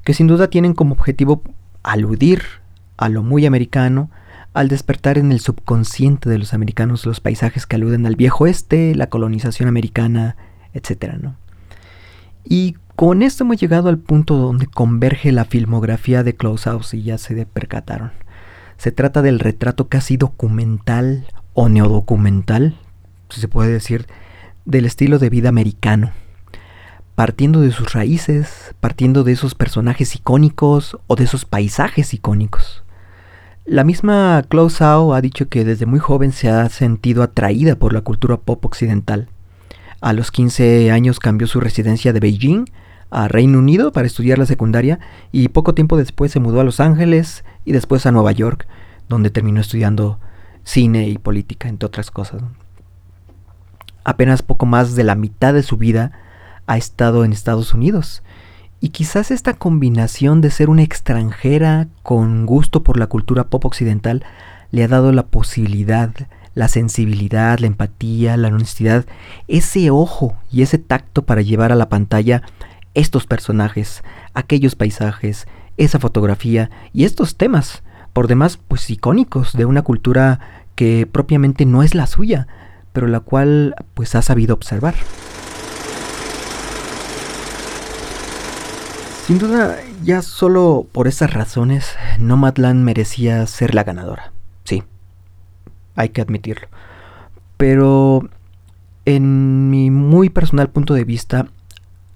que 0.05 0.12
sin 0.12 0.26
duda 0.26 0.50
tienen 0.50 0.75
como 0.75 0.93
objetivo 0.93 1.43
aludir 1.83 2.43
a 2.99 3.09
lo 3.09 3.23
muy 3.23 3.47
americano, 3.47 4.11
al 4.52 4.69
despertar 4.69 5.17
en 5.17 5.33
el 5.33 5.41
subconsciente 5.41 6.29
de 6.29 6.37
los 6.37 6.52
americanos 6.52 7.07
los 7.07 7.21
paisajes 7.21 7.64
que 7.64 7.76
aluden 7.76 8.05
al 8.05 8.14
viejo 8.14 8.45
oeste, 8.45 8.95
la 8.95 9.07
colonización 9.07 9.71
americana, 9.71 10.37
etc. 10.75 11.14
Y 12.45 12.76
con 12.95 13.23
esto 13.23 13.45
hemos 13.45 13.57
llegado 13.57 13.88
al 13.88 13.97
punto 13.97 14.37
donde 14.37 14.67
converge 14.67 15.33
la 15.33 15.47
filmografía 15.47 16.23
de 16.23 16.37
House 16.62 16.93
y 16.93 17.05
ya 17.05 17.17
se 17.17 17.47
percataron. 17.47 18.12
Se 18.76 18.93
trata 18.93 19.23
del 19.23 19.38
retrato 19.38 19.88
casi 19.88 20.19
documental 20.19 21.26
o 21.55 21.71
neodocumental, 21.71 22.76
si 23.33 23.41
se 23.41 23.49
puede 23.49 23.73
decir, 23.73 24.07
del 24.65 24.85
estilo 24.85 25.19
de 25.19 25.31
vida 25.31 25.49
americano. 25.49 26.12
Partiendo 27.15 27.61
de 27.61 27.73
sus 27.73 27.93
raíces, 27.93 28.75
partiendo 28.81 29.25
de 29.25 29.33
esos 29.33 29.55
personajes 29.55 30.15
icónicos 30.15 30.99
o 31.07 31.17
de 31.17 31.25
esos 31.25 31.45
paisajes 31.45 32.15
icónicos. 32.15 32.83
La 33.65 33.85
misma 33.85 34.43
Zhao 34.71 35.15
ha 35.15 35.21
dicho 35.21 35.49
que 35.49 35.65
desde 35.65 35.87
muy 35.87 36.01
joven 36.01 36.33
se 36.33 36.49
ha 36.49 36.69
sentido 36.69 37.23
atraída 37.23 37.77
por 37.77 37.93
la 37.93 38.01
cultura 38.01 38.37
pop 38.37 38.65
occidental. 38.65 39.29
A 40.01 40.12
los 40.12 40.33
15 40.33 40.91
años 40.91 41.21
cambió 41.21 41.47
su 41.47 41.61
residencia 41.61 42.12
de 42.12 42.19
Beijing 42.19 42.65
a 43.11 43.29
Reino 43.29 43.59
Unido 43.59 43.93
para 43.93 44.07
estudiar 44.07 44.39
la 44.39 44.47
secundaria 44.47 44.99
y 45.31 45.49
poco 45.49 45.75
tiempo 45.75 45.97
después 45.97 46.33
se 46.33 46.41
mudó 46.41 46.61
a 46.61 46.65
Los 46.65 46.81
Ángeles 46.81 47.45
y 47.65 47.73
después 47.73 48.07
a 48.07 48.11
Nueva 48.11 48.33
York, 48.33 48.67
donde 49.09 49.31
terminó 49.31 49.61
estudiando 49.61 50.19
cine 50.65 51.09
y 51.09 51.19
política, 51.19 51.69
entre 51.69 51.87
otras 51.87 52.11
cosas. 52.11 52.43
Apenas 54.04 54.42
poco 54.42 54.66
más 54.66 54.94
de 54.94 55.04
la 55.04 55.14
mitad 55.14 55.54
de 55.54 55.62
su 55.62 55.76
vida 55.76 56.12
ha 56.66 56.76
estado 56.76 57.25
en 57.25 57.32
Estados 57.32 57.75
Unidos. 57.75 58.23
Y 58.80 58.88
quizás 58.88 59.30
esta 59.30 59.54
combinación 59.54 60.40
de 60.40 60.50
ser 60.50 60.68
una 60.68 60.82
extranjera 60.82 61.87
con 62.02 62.47
gusto 62.47 62.82
por 62.82 62.99
la 62.99 63.06
cultura 63.06 63.44
pop 63.44 63.64
occidental 63.64 64.25
le 64.73 64.82
ha 64.82 64.88
dado 64.88 65.12
la 65.12 65.26
posibilidad, 65.26 66.11
la 66.54 66.68
sensibilidad, 66.68 67.59
la 67.61 67.68
empatía, 67.68 68.37
la 68.37 68.49
honestidad, 68.49 69.06
ese 69.47 69.90
ojo 69.90 70.35
y 70.50 70.62
ese 70.62 70.78
tacto 70.78 71.23
para 71.23 71.42
llevar 71.42 71.71
a 71.71 71.76
la 71.76 71.88
pantalla 71.88 72.42
estos 72.94 73.26
personajes, 73.26 74.02
aquellos 74.35 74.75
paisajes, 74.75 75.47
esa 75.76 75.99
fotografía 75.99 76.71
y 76.92 77.04
estos 77.04 77.37
temas, 77.37 77.82
por 78.12 78.26
demás 78.26 78.59
pues 78.68 78.90
icónicos 78.90 79.52
de 79.52 79.64
una 79.64 79.82
cultura 79.82 80.40
que 80.75 81.06
propiamente 81.06 81.64
no 81.66 81.82
es 81.82 81.94
la 81.94 82.06
suya, 82.06 82.49
pero 82.93 83.07
la 83.07 83.21
cual 83.21 83.75
pues 83.95 84.15
ha 84.15 84.23
sabido 84.23 84.55
observar. 84.55 84.95
Sin 89.27 89.39
duda, 89.39 89.79
ya 90.03 90.21
solo 90.21 90.87
por 90.91 91.07
esas 91.07 91.33
razones, 91.33 91.97
Nomadland 92.19 92.83
merecía 92.83 93.47
ser 93.47 93.75
la 93.75 93.85
ganadora. 93.85 94.33
Sí, 94.65 94.83
hay 95.95 96.09
que 96.09 96.21
admitirlo. 96.21 96.69
Pero 97.57 98.29
en 99.05 99.71
mi 99.71 99.91
muy 99.91 100.29
personal 100.29 100.71
punto 100.71 100.95
de 100.95 101.05
vista, 101.05 101.47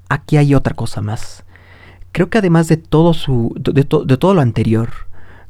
aquí 0.08 0.36
hay 0.36 0.54
otra 0.54 0.74
cosa 0.74 1.00
más. 1.00 1.44
Creo 2.12 2.28
que 2.28 2.38
además 2.38 2.68
de 2.68 2.76
todo 2.76 3.14
su. 3.14 3.54
de, 3.56 3.84
todo 3.84 4.34
lo 4.34 4.40
anterior, 4.40 4.90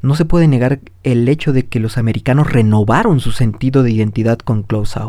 no 0.02 0.14
se 0.14 0.24
puede 0.24 0.48
negar 0.48 0.80
el 1.02 1.28
hecho 1.28 1.52
de 1.52 1.66
que 1.66 1.80
los 1.80 1.98
americanos 1.98 2.52
renovaron 2.52 3.20
su 3.20 3.32
sentido 3.32 3.82
de 3.82 3.90
identidad 3.90 4.38
con 4.38 4.62
Close 4.62 5.00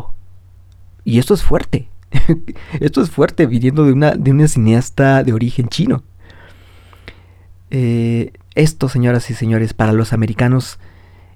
Y 1.04 1.18
esto 1.18 1.34
es 1.34 1.42
fuerte. 1.42 1.88
esto 2.80 3.02
es 3.02 3.10
fuerte 3.10 3.46
viniendo 3.46 3.84
de 3.84 3.92
una, 3.92 4.12
de 4.12 4.30
una 4.30 4.48
cineasta 4.48 5.22
de 5.22 5.32
origen 5.32 5.68
chino. 5.68 6.02
Eh, 7.70 8.32
esto, 8.54 8.88
señoras 8.88 9.30
y 9.30 9.34
señores, 9.34 9.74
para 9.74 9.92
los 9.92 10.12
americanos 10.12 10.78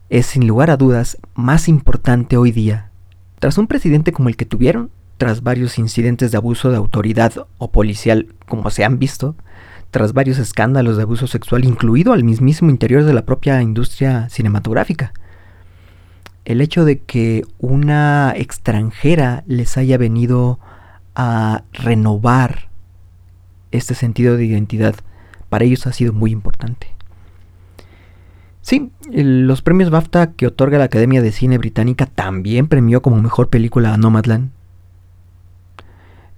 es 0.09 0.27
sin 0.27 0.47
lugar 0.47 0.71
a 0.71 0.77
dudas 0.77 1.19
más 1.35 1.69
importante 1.69 2.37
hoy 2.37 2.53
día. 2.53 2.91
Tras 3.39 3.59
un 3.59 3.67
presidente 3.67 4.13
como 4.13 4.29
el 4.29 4.37
que 4.37 4.45
tuvieron, 4.45 4.91
tras 5.19 5.43
varios 5.43 5.79
incidentes 5.79 6.31
de 6.31 6.37
abuso 6.37 6.71
de 6.71 6.77
autoridad 6.77 7.47
o 7.59 7.71
policial 7.71 8.35
como 8.49 8.71
se 8.71 8.85
han 8.85 8.99
visto, 8.99 9.37
tras 9.93 10.15
varios 10.15 10.39
escándalos 10.39 10.97
de 10.97 11.03
abuso 11.03 11.27
sexual, 11.27 11.67
incluido 11.67 12.15
al 12.15 12.25
mismísimo 12.25 12.71
interior 12.71 13.05
de 13.05 13.13
la 13.13 13.27
propia 13.27 13.61
industria 13.61 14.29
cinematográfica. 14.31 15.13
El 16.47 16.63
hecho 16.63 16.87
de 16.87 17.01
que 17.01 17.45
una 17.59 18.33
extranjera 18.35 19.45
les 19.47 19.77
haya 19.77 19.99
venido 19.99 20.59
a 21.15 21.65
renovar 21.75 22.71
este 23.71 23.95
sentido 23.95 24.39
de 24.39 24.47
identidad 24.47 24.95
para 25.51 25.67
ellos 25.67 25.87
ha 25.87 25.93
sido 25.93 26.15
muy 26.15 26.31
importante. 26.31 26.87
Sí, 28.63 28.93
los 29.11 29.61
premios 29.61 29.91
BAFTA 29.91 30.33
que 30.33 30.47
otorga 30.47 30.79
la 30.79 30.85
Academia 30.85 31.21
de 31.21 31.33
Cine 31.33 31.59
Británica 31.59 32.07
también 32.07 32.67
premió 32.67 33.03
como 33.03 33.21
mejor 33.21 33.51
película 33.51 33.93
a 33.93 33.99
Nomadland. 33.99 34.53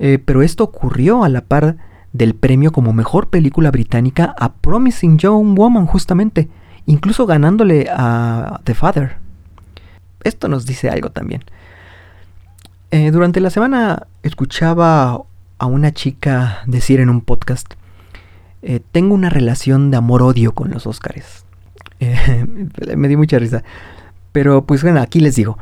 Eh, 0.00 0.18
pero 0.18 0.42
esto 0.42 0.64
ocurrió 0.64 1.23
a 1.23 1.28
la 1.28 1.42
par 1.42 1.76
del 2.14 2.35
premio 2.35 2.73
como 2.73 2.94
mejor 2.94 3.28
película 3.28 3.71
británica 3.71 4.35
a 4.38 4.54
Promising 4.54 5.18
Young 5.18 5.59
Woman 5.59 5.85
justamente, 5.85 6.49
incluso 6.87 7.26
ganándole 7.26 7.88
a 7.90 8.61
The 8.64 8.75
Father. 8.75 9.18
Esto 10.23 10.49
nos 10.49 10.64
dice 10.64 10.88
algo 10.88 11.11
también. 11.11 11.44
Eh, 12.90 13.11
durante 13.11 13.40
la 13.40 13.50
semana 13.50 14.06
escuchaba 14.23 15.21
a 15.59 15.66
una 15.66 15.92
chica 15.92 16.62
decir 16.66 17.00
en 17.00 17.11
un 17.11 17.21
podcast 17.21 17.75
eh, 18.66 18.80
tengo 18.92 19.14
una 19.14 19.28
relación 19.28 19.90
de 19.90 19.99
amor-odio 19.99 20.54
con 20.54 20.71
los 20.71 20.87
Óscares. 20.87 21.44
Eh, 22.00 22.47
me 22.97 23.09
di 23.09 23.16
mucha 23.16 23.38
risa. 23.38 23.62
Pero 24.33 24.64
pues 24.64 24.83
bueno, 24.83 25.00
aquí 25.02 25.21
les 25.21 25.37
digo. 25.37 25.59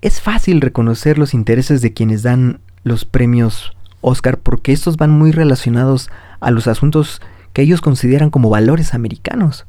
Es 0.00 0.20
fácil 0.20 0.60
reconocer 0.60 1.18
los 1.18 1.34
intereses 1.34 1.82
de 1.82 1.92
quienes 1.92 2.22
dan 2.22 2.60
los 2.84 3.04
premios 3.04 3.76
Oscar 4.06 4.38
porque 4.38 4.72
estos 4.72 4.96
van 4.96 5.10
muy 5.10 5.32
relacionados 5.32 6.10
a 6.38 6.52
los 6.52 6.68
asuntos 6.68 7.20
que 7.52 7.62
ellos 7.62 7.80
consideran 7.80 8.30
como 8.30 8.50
valores 8.50 8.94
americanos. 8.94 9.66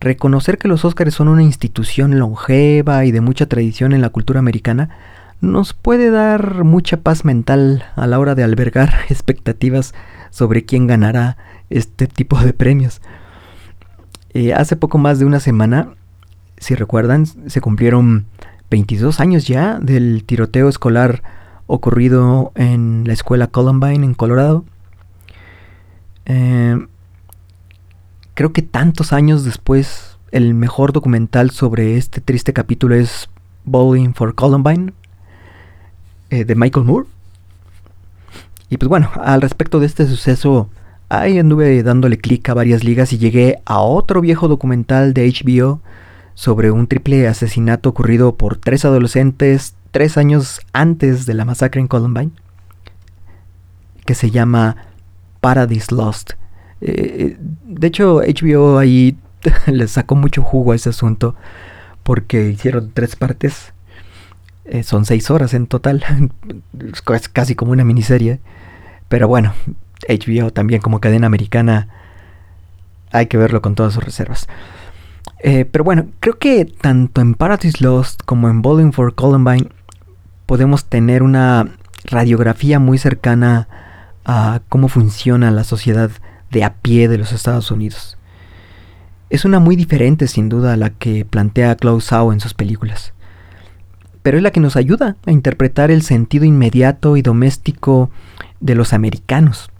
Reconocer 0.00 0.58
que 0.58 0.66
los 0.66 0.84
Oscars 0.84 1.14
son 1.14 1.28
una 1.28 1.44
institución 1.44 2.18
longeva 2.18 3.04
y 3.04 3.12
de 3.12 3.20
mucha 3.20 3.46
tradición 3.46 3.92
en 3.92 4.00
la 4.00 4.08
cultura 4.08 4.40
americana 4.40 4.90
nos 5.40 5.72
puede 5.72 6.10
dar 6.10 6.64
mucha 6.64 6.96
paz 6.96 7.24
mental 7.24 7.84
a 7.94 8.08
la 8.08 8.18
hora 8.18 8.34
de 8.34 8.42
albergar 8.42 8.92
expectativas 9.08 9.94
sobre 10.30 10.64
quién 10.64 10.88
ganará 10.88 11.36
este 11.70 12.08
tipo 12.08 12.40
de 12.40 12.52
premios. 12.54 13.00
Eh, 14.30 14.52
hace 14.52 14.74
poco 14.74 14.98
más 14.98 15.20
de 15.20 15.26
una 15.26 15.38
semana, 15.38 15.90
si 16.58 16.74
recuerdan, 16.74 17.26
se 17.26 17.60
cumplieron 17.60 18.26
22 18.68 19.20
años 19.20 19.46
ya 19.46 19.78
del 19.78 20.24
tiroteo 20.24 20.68
escolar 20.68 21.22
ocurrido 21.66 22.52
en 22.54 23.04
la 23.06 23.12
escuela 23.12 23.46
Columbine 23.46 24.04
en 24.04 24.14
Colorado. 24.14 24.64
Eh, 26.26 26.86
creo 28.34 28.52
que 28.52 28.62
tantos 28.62 29.12
años 29.12 29.44
después, 29.44 30.18
el 30.30 30.54
mejor 30.54 30.92
documental 30.92 31.50
sobre 31.50 31.96
este 31.96 32.20
triste 32.20 32.52
capítulo 32.52 32.94
es 32.94 33.28
Bowling 33.64 34.14
for 34.14 34.34
Columbine 34.34 34.92
eh, 36.30 36.44
de 36.44 36.54
Michael 36.54 36.86
Moore. 36.86 37.08
Y 38.68 38.76
pues 38.76 38.88
bueno, 38.88 39.10
al 39.22 39.40
respecto 39.40 39.78
de 39.78 39.86
este 39.86 40.06
suceso, 40.06 40.68
ahí 41.08 41.38
anduve 41.38 41.82
dándole 41.82 42.18
clic 42.18 42.48
a 42.48 42.54
varias 42.54 42.82
ligas 42.82 43.12
y 43.12 43.18
llegué 43.18 43.60
a 43.64 43.80
otro 43.80 44.20
viejo 44.20 44.48
documental 44.48 45.14
de 45.14 45.28
HBO 45.28 45.80
sobre 46.34 46.70
un 46.70 46.88
triple 46.88 47.28
asesinato 47.28 47.88
ocurrido 47.88 48.34
por 48.34 48.56
tres 48.56 48.84
adolescentes 48.84 49.74
tres 49.94 50.18
años 50.18 50.60
antes 50.72 51.24
de 51.24 51.34
la 51.34 51.44
masacre 51.44 51.80
en 51.80 51.86
Columbine, 51.86 52.32
que 54.04 54.16
se 54.16 54.32
llama 54.32 54.88
Paradise 55.40 55.94
Lost. 55.94 56.32
Eh, 56.80 57.36
de 57.38 57.86
hecho, 57.86 58.16
HBO 58.16 58.78
ahí 58.78 59.16
le 59.68 59.86
sacó 59.86 60.16
mucho 60.16 60.42
jugo 60.42 60.72
a 60.72 60.74
ese 60.74 60.88
asunto 60.88 61.36
porque 62.02 62.50
hicieron 62.50 62.90
tres 62.92 63.14
partes. 63.14 63.72
Eh, 64.64 64.82
son 64.82 65.04
seis 65.04 65.30
horas 65.30 65.54
en 65.54 65.68
total. 65.68 66.04
es 67.14 67.28
casi 67.28 67.54
como 67.54 67.70
una 67.70 67.84
miniserie. 67.84 68.40
Pero 69.08 69.28
bueno, 69.28 69.54
HBO 70.08 70.50
también 70.50 70.82
como 70.82 71.00
cadena 71.00 71.28
americana 71.28 71.86
hay 73.12 73.26
que 73.26 73.36
verlo 73.36 73.62
con 73.62 73.76
todas 73.76 73.94
sus 73.94 74.02
reservas. 74.02 74.48
Eh, 75.38 75.66
pero 75.66 75.84
bueno, 75.84 76.08
creo 76.18 76.36
que 76.36 76.64
tanto 76.64 77.20
en 77.20 77.34
Paradise 77.34 77.78
Lost 77.78 78.22
como 78.24 78.48
en 78.48 78.60
Bowling 78.60 78.90
for 78.90 79.14
Columbine 79.14 79.68
podemos 80.46 80.86
tener 80.86 81.22
una 81.22 81.76
radiografía 82.04 82.78
muy 82.78 82.98
cercana 82.98 83.68
a 84.24 84.60
cómo 84.68 84.88
funciona 84.88 85.50
la 85.50 85.64
sociedad 85.64 86.10
de 86.50 86.64
a 86.64 86.74
pie 86.74 87.08
de 87.08 87.18
los 87.18 87.32
Estados 87.32 87.70
Unidos. 87.70 88.18
Es 89.30 89.44
una 89.44 89.58
muy 89.58 89.76
diferente 89.76 90.28
sin 90.28 90.48
duda 90.48 90.74
a 90.74 90.76
la 90.76 90.90
que 90.90 91.24
plantea 91.24 91.76
Klaus 91.76 92.04
Sau 92.04 92.32
en 92.32 92.40
sus 92.40 92.54
películas, 92.54 93.12
pero 94.22 94.36
es 94.36 94.42
la 94.42 94.52
que 94.52 94.60
nos 94.60 94.76
ayuda 94.76 95.16
a 95.26 95.32
interpretar 95.32 95.90
el 95.90 96.02
sentido 96.02 96.44
inmediato 96.44 97.16
y 97.16 97.22
doméstico 97.22 98.10
de 98.60 98.74
los 98.74 98.92
americanos. 98.92 99.70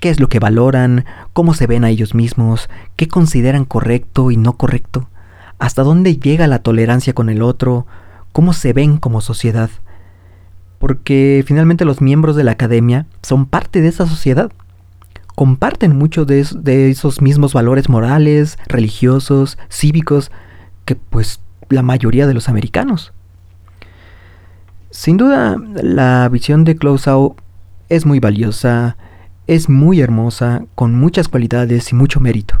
¿Qué 0.00 0.10
es 0.10 0.20
lo 0.20 0.28
que 0.28 0.40
valoran? 0.40 1.04
¿Cómo 1.32 1.54
se 1.54 1.66
ven 1.66 1.84
a 1.84 1.90
ellos 1.90 2.14
mismos? 2.14 2.68
¿Qué 2.96 3.08
consideran 3.08 3.64
correcto 3.64 4.30
y 4.30 4.36
no 4.36 4.54
correcto? 4.56 5.08
¿Hasta 5.58 5.82
dónde 5.82 6.16
llega 6.16 6.46
la 6.48 6.58
tolerancia 6.58 7.12
con 7.12 7.30
el 7.30 7.42
otro? 7.42 7.86
¿Cómo 8.32 8.52
se 8.52 8.72
ven 8.72 8.96
como 8.96 9.20
sociedad? 9.20 9.70
Porque 10.78 11.44
finalmente 11.46 11.84
los 11.84 12.00
miembros 12.00 12.34
de 12.34 12.44
la 12.44 12.52
academia 12.52 13.06
son 13.22 13.46
parte 13.46 13.80
de 13.80 13.88
esa 13.88 14.06
sociedad 14.06 14.50
comparten 15.34 15.96
muchos 15.96 16.26
de, 16.26 16.90
esos 16.90 17.20
mismos 17.20 17.52
valores 17.52 17.88
morales, 17.88 18.58
religiosos, 18.66 19.58
cívicos, 19.70 20.30
que 20.84 20.96
pues 20.96 21.40
la 21.68 21.82
mayoría 21.82 22.26
de 22.26 22.34
los 22.34 22.48
americanos. 22.48 23.12
Sin 24.90 25.16
duda, 25.16 25.56
la 25.82 26.28
visión 26.28 26.64
de 26.64 26.76
Clouseau 26.76 27.36
es 27.88 28.04
muy 28.04 28.20
valiosa, 28.20 28.96
es 29.46 29.68
muy 29.68 30.00
hermosa, 30.00 30.64
con 30.74 30.94
muchas 30.94 31.28
cualidades 31.28 31.90
y 31.92 31.94
mucho 31.94 32.20
mérito, 32.20 32.60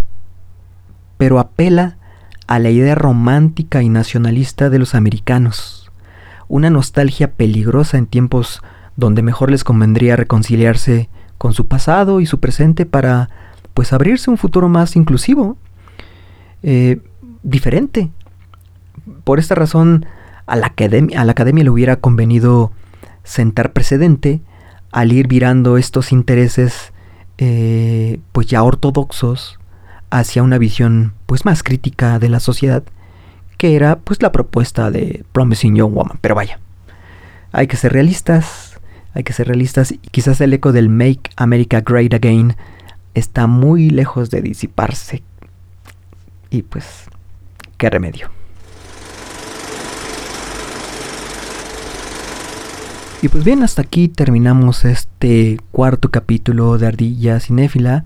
pero 1.18 1.38
apela 1.38 1.98
a 2.52 2.58
la 2.58 2.68
idea 2.68 2.94
romántica 2.94 3.82
y 3.82 3.88
nacionalista 3.88 4.68
de 4.68 4.78
los 4.78 4.94
americanos, 4.94 5.90
una 6.48 6.68
nostalgia 6.68 7.30
peligrosa 7.32 7.96
en 7.96 8.04
tiempos 8.04 8.60
donde 8.94 9.22
mejor 9.22 9.50
les 9.50 9.64
convendría 9.64 10.16
reconciliarse 10.16 11.08
con 11.38 11.54
su 11.54 11.66
pasado 11.66 12.20
y 12.20 12.26
su 12.26 12.40
presente 12.40 12.84
para 12.84 13.30
pues 13.72 13.94
abrirse 13.94 14.28
un 14.28 14.36
futuro 14.36 14.68
más 14.68 14.96
inclusivo, 14.96 15.56
eh, 16.62 17.00
diferente. 17.42 18.10
Por 19.24 19.38
esta 19.38 19.54
razón 19.54 20.04
a 20.44 20.54
la, 20.54 20.66
academia, 20.66 21.22
a 21.22 21.24
la 21.24 21.32
academia 21.32 21.64
le 21.64 21.70
hubiera 21.70 21.96
convenido 21.96 22.70
sentar 23.24 23.72
precedente 23.72 24.42
al 24.90 25.10
ir 25.10 25.26
virando 25.26 25.78
estos 25.78 26.12
intereses 26.12 26.92
eh, 27.38 28.20
pues 28.30 28.46
ya 28.46 28.62
ortodoxos 28.62 29.58
hacia 30.12 30.42
una 30.42 30.58
visión 30.58 31.14
pues 31.26 31.44
más 31.44 31.62
crítica 31.62 32.18
de 32.18 32.28
la 32.28 32.38
sociedad 32.38 32.82
que 33.56 33.74
era 33.74 33.98
pues 33.98 34.22
la 34.22 34.32
propuesta 34.32 34.90
de 34.90 35.24
Promising 35.32 35.76
Young 35.76 35.94
Woman 35.94 36.18
pero 36.20 36.34
vaya 36.34 36.60
hay 37.52 37.66
que 37.66 37.76
ser 37.76 37.92
realistas 37.92 38.78
hay 39.14 39.24
que 39.24 39.32
ser 39.32 39.48
realistas 39.48 39.92
y 39.92 39.98
quizás 39.98 40.40
el 40.40 40.52
eco 40.52 40.72
del 40.72 40.88
Make 40.88 41.30
America 41.36 41.80
Great 41.80 42.14
Again 42.14 42.56
está 43.14 43.46
muy 43.46 43.90
lejos 43.90 44.30
de 44.30 44.42
disiparse. 44.42 45.22
Y 46.50 46.62
pues, 46.62 46.84
qué 47.78 47.90
remedio. 47.90 48.30
Y 53.20 53.28
pues 53.28 53.44
bien, 53.44 53.62
hasta 53.62 53.82
aquí 53.82 54.08
terminamos 54.08 54.84
este 54.84 55.58
cuarto 55.70 56.10
capítulo 56.10 56.76
de 56.78 56.88
Ardilla 56.88 57.38
Cinéfila. 57.38 58.04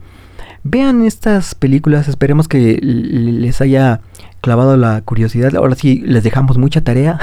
Vean 0.69 1.05
estas 1.05 1.55
películas, 1.55 2.09
esperemos 2.09 2.49
que 2.49 2.81
les 2.83 3.61
haya 3.61 4.01
clavado 4.41 4.77
la 4.77 5.01
curiosidad. 5.03 5.55
Ahora 5.55 5.77
sí, 5.77 6.03
les 6.05 6.25
dejamos 6.25 6.59
mucha 6.59 6.81
tarea. 6.81 7.21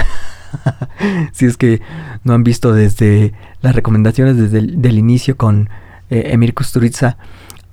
si 1.34 1.46
es 1.48 1.58
que 1.58 1.82
no 2.24 2.34
han 2.36 2.46
visto 2.46 2.74
desde 2.74 3.34
las 3.62 3.76
recomendaciones 3.76 4.38
desde 4.38 4.60
el 4.60 4.98
inicio 4.98 5.36
con 5.36 5.70
eh, 6.10 6.30
Emir 6.32 6.54
Kusturica 6.54 7.18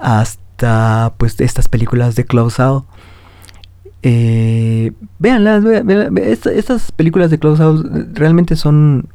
hasta 0.01 1.15
pues 1.19 1.41
estas 1.41 1.69
películas 1.69 2.17
de 2.17 2.25
Close 2.25 2.61
Out. 2.61 2.87
Eh, 4.03 4.91
véanlas, 5.21 5.63
estas 6.47 6.91
películas 6.91 7.31
de 7.31 7.39
Close 7.39 7.63
Out 7.63 7.87
realmente 8.15 8.57
son, 8.57 9.09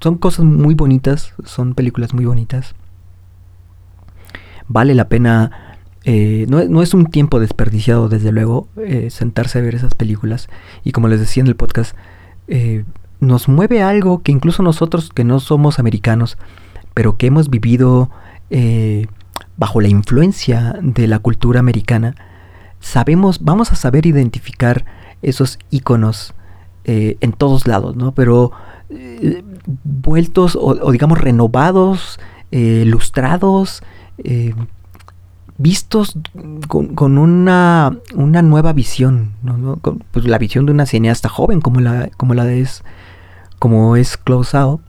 son 0.00 0.16
cosas 0.16 0.46
muy 0.46 0.74
bonitas, 0.74 1.34
son 1.44 1.74
películas 1.74 2.14
muy 2.14 2.24
bonitas. 2.24 2.74
Vale 4.72 4.94
la 4.94 5.08
pena, 5.08 5.50
eh, 6.04 6.46
no, 6.48 6.80
es 6.80 6.94
un 6.94 7.06
tiempo 7.06 7.40
desperdiciado 7.40 8.08
desde 8.08 8.30
luego 8.30 8.68
eh, 8.76 9.10
sentarse 9.10 9.58
a 9.58 9.62
ver 9.62 9.74
esas 9.74 9.96
películas. 9.96 10.48
Y 10.84 10.92
como 10.92 11.08
les 11.08 11.18
decía 11.18 11.40
en 11.40 11.48
el 11.48 11.56
podcast, 11.56 11.96
eh, 12.46 12.84
nos 13.18 13.48
mueve 13.48 13.82
algo 13.82 14.22
que 14.22 14.30
incluso 14.30 14.62
nosotros 14.62 15.10
que 15.12 15.24
no 15.24 15.40
somos 15.40 15.80
americanos, 15.80 16.38
pero 16.94 17.16
que 17.16 17.26
hemos 17.26 17.50
vivido 17.50 18.10
eh, 18.50 19.08
bajo 19.56 19.80
la 19.80 19.88
influencia 19.88 20.76
de 20.80 21.08
la 21.08 21.18
cultura 21.18 21.58
americana, 21.58 22.14
sabemos, 22.78 23.42
vamos 23.42 23.72
a 23.72 23.74
saber 23.74 24.06
identificar 24.06 24.84
esos 25.20 25.58
iconos 25.70 26.32
en 26.84 27.32
todos 27.32 27.68
lados, 27.68 27.94
¿no? 27.94 28.12
Pero 28.14 28.52
vueltos 29.84 30.56
o, 30.60 30.90
digamos 30.90 31.18
renovados, 31.20 32.18
lustrados, 32.50 33.82
vistos 35.60 36.16
con, 36.68 37.18
una, 37.18 37.98
una, 38.14 38.40
nueva 38.40 38.72
visión, 38.72 39.32
pues 40.10 40.24
la 40.24 40.38
visión 40.38 40.64
de 40.64 40.72
una 40.72 40.86
cineasta 40.86 41.28
joven 41.28 41.60
como 41.60 41.80
la, 41.80 42.08
como 42.16 42.32
la 42.32 42.50
es, 42.50 42.82
como 43.58 43.96
es 43.96 44.16
Close 44.16 44.56
Out. 44.56 44.80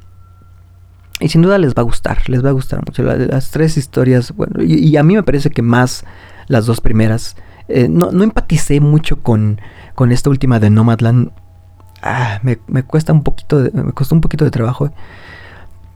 Y 1.20 1.28
sin 1.28 1.42
duda 1.42 1.58
les 1.58 1.76
va 1.76 1.82
a 1.82 1.84
gustar, 1.84 2.30
les 2.30 2.44
va 2.44 2.50
a 2.50 2.54
gustar 2.54 2.80
mucho. 2.86 3.04
las 3.04 3.52
tres 3.52 3.76
historias, 3.76 4.34
bueno, 4.34 4.64
y, 4.64 4.96
a 4.96 5.04
mí 5.04 5.14
me 5.14 5.24
parece 5.24 5.50
que 5.50 5.62
más 5.62 6.06
las 6.48 6.66
dos 6.66 6.80
primeras. 6.80 7.36
Eh, 7.68 7.90
no, 7.90 8.12
no, 8.12 8.24
empaticé 8.24 8.80
mucho 8.80 9.22
con, 9.22 9.60
con 9.94 10.14
esta 10.14 10.30
última 10.30 10.62
de 10.62 10.70
Nomadland. 10.70 11.32
Ah, 12.02 12.40
me, 12.44 12.60
me, 12.68 12.84
cuesta 12.84 13.12
un 13.12 13.24
poquito, 13.24 13.60
me 13.74 13.92
costó 13.92 14.16
un 14.16 14.22
poquito 14.22 14.46
de 14.46 14.52
trabajo. 14.52 14.90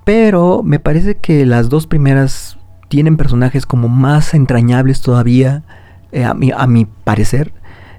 Pero 0.04 0.64
me 0.64 0.80
parece 0.80 1.16
que 1.16 1.46
las 1.46 1.70
dos 1.70 1.88
primeras 1.88 2.58
tienen 2.88 3.18
personajes 3.18 3.66
como 3.66 3.88
más 3.88 4.34
entrañables 4.34 5.02
todavía, 5.02 5.64
eh, 6.12 6.24
a, 6.24 6.34
mi, 6.34 6.52
a 6.52 6.68
mi 6.68 6.86
parecer, 6.86 7.54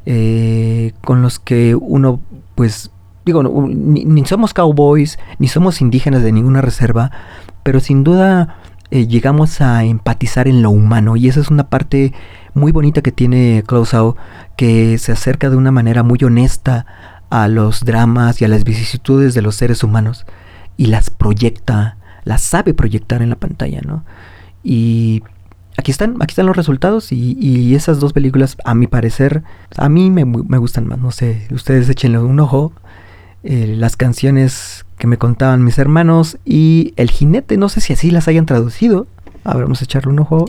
eh, 0.06 0.92
con 1.02 1.22
los 1.22 1.38
que 1.38 1.74
uno 1.74 2.20
pues 2.54 2.90
digo, 3.26 3.42
ni, 3.42 4.24
somos 4.24 4.54
cowboys, 4.54 5.18
ni 5.38 5.48
somos 5.48 5.80
indígenas 5.80 6.22
de 6.22 6.32
ninguna 6.32 6.62
reserva, 6.62 7.10
pero 7.64 7.80
sin 7.80 8.04
duda 8.04 8.56
eh, 8.92 9.08
llegamos 9.08 9.60
a 9.60 9.82
empatizar 9.84 10.46
en 10.46 10.62
lo 10.62 10.70
humano 10.70 11.16
y 11.16 11.28
esa 11.28 11.40
es 11.40 11.50
una 11.50 11.68
parte 11.68 12.14
muy 12.54 12.70
bonita 12.70 13.02
que 13.02 13.10
tiene 13.10 13.64
Close 13.66 13.96
Out, 13.96 14.16
que 14.56 14.96
se 14.98 15.10
acerca 15.10 15.50
de 15.50 15.56
una 15.56 15.72
manera 15.72 16.04
muy 16.04 16.20
honesta 16.22 16.86
a 17.28 17.48
los 17.48 17.84
dramas 17.84 18.40
y 18.40 18.44
a 18.44 18.48
las 18.48 18.62
vicisitudes 18.62 19.34
de 19.34 19.42
los 19.42 19.56
seres 19.56 19.82
humanos 19.82 20.24
y 20.76 20.86
las 20.86 21.10
proyecta, 21.10 21.96
las 22.22 22.42
sabe 22.42 22.74
proyectar 22.74 23.22
en 23.22 23.30
la 23.30 23.36
pantalla, 23.36 23.80
¿no? 23.84 24.04
Y 24.68 25.22
aquí 25.76 25.92
están, 25.92 26.16
aquí 26.18 26.32
están 26.32 26.46
los 26.46 26.56
resultados 26.56 27.12
y, 27.12 27.76
esas 27.76 28.00
dos 28.00 28.12
películas, 28.12 28.56
a 28.64 28.74
mi 28.74 28.88
parecer, 28.88 29.44
a 29.76 29.88
mí 29.88 30.10
me, 30.10 30.24
gustan 30.58 30.88
más, 30.88 30.98
no 30.98 31.12
sé, 31.12 31.46
ustedes 31.52 31.88
échenle 31.88 32.18
un 32.18 32.40
ojo. 32.40 32.72
Eh, 33.44 33.76
las 33.78 33.96
canciones 33.96 34.84
que 34.98 35.06
me 35.06 35.18
contaban 35.18 35.62
mis 35.62 35.78
hermanos 35.78 36.38
y 36.44 36.94
El 36.96 37.12
jinete, 37.12 37.56
no 37.56 37.68
sé 37.68 37.80
si 37.80 37.92
así 37.92 38.10
las 38.10 38.26
hayan 38.26 38.44
traducido. 38.44 39.06
A 39.44 39.54
ver, 39.54 39.66
vamos 39.66 39.82
a 39.82 39.84
echarle 39.84 40.10
un 40.10 40.18
ojo. 40.18 40.46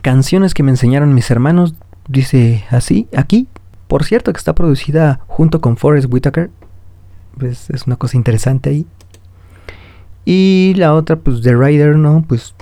Canciones 0.00 0.54
que 0.54 0.62
me 0.62 0.70
enseñaron 0.70 1.12
mis 1.12 1.30
hermanos, 1.30 1.74
dice 2.08 2.64
así, 2.70 3.06
aquí. 3.14 3.48
Por 3.86 4.04
cierto, 4.04 4.32
que 4.32 4.38
está 4.38 4.54
producida 4.54 5.20
junto 5.26 5.60
con 5.60 5.76
Forrest 5.76 6.10
Whitaker. 6.10 6.50
Pues 7.36 7.68
es 7.68 7.86
una 7.86 7.96
cosa 7.96 8.16
interesante 8.16 8.70
ahí. 8.70 8.86
Y 10.24 10.72
la 10.76 10.94
otra, 10.94 11.16
pues 11.16 11.42
The 11.42 11.54
Rider, 11.54 11.96
¿no? 11.96 12.24
Pues 12.26 12.54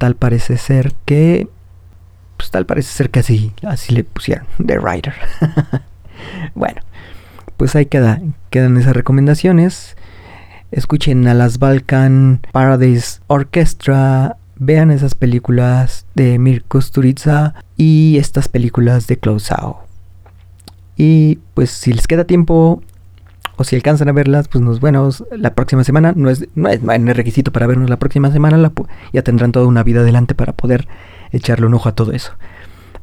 tal 0.00 0.16
parece 0.16 0.56
ser 0.56 0.94
que. 1.04 1.46
Pues 2.38 2.50
tal 2.50 2.64
parece 2.64 2.90
ser 2.90 3.10
que 3.10 3.20
así, 3.20 3.52
así 3.62 3.92
le 3.92 4.02
pusieron. 4.02 4.46
The 4.64 4.78
Rider. 4.78 5.14
bueno, 6.54 6.80
pues 7.58 7.76
ahí 7.76 7.84
queda, 7.84 8.18
quedan 8.48 8.78
esas 8.78 8.96
recomendaciones. 8.96 9.96
Escuchen 10.70 11.28
a 11.28 11.34
las 11.34 11.58
Balkan 11.58 12.40
Paradise 12.50 13.20
Orchestra. 13.26 14.38
Vean 14.56 14.90
esas 14.90 15.14
películas 15.14 16.06
de 16.14 16.38
Mirko 16.38 16.80
Sturica 16.80 17.54
y 17.76 18.16
estas 18.18 18.48
películas 18.48 19.06
de 19.06 19.18
Out. 19.22 19.76
Y 20.96 21.40
pues 21.52 21.70
si 21.70 21.92
les 21.92 22.06
queda 22.06 22.24
tiempo 22.24 22.82
o 23.60 23.64
si 23.64 23.76
alcanzan 23.76 24.08
a 24.08 24.12
verlas, 24.12 24.48
pues 24.48 24.64
nos 24.64 24.80
vemos 24.80 25.22
la 25.36 25.54
próxima 25.54 25.84
semana. 25.84 26.14
No 26.16 26.30
es, 26.30 26.48
no 26.54 26.70
es, 26.70 26.80
requisito 27.14 27.52
para 27.52 27.66
vernos 27.66 27.90
la 27.90 27.98
próxima 27.98 28.32
semana. 28.32 28.72
ya 29.12 29.20
tendrán 29.20 29.52
toda 29.52 29.66
una 29.66 29.82
vida 29.82 30.00
adelante 30.00 30.34
para 30.34 30.54
poder 30.54 30.88
echarle 31.30 31.66
un 31.66 31.74
ojo 31.74 31.90
a 31.90 31.94
todo 31.94 32.12
eso. 32.12 32.32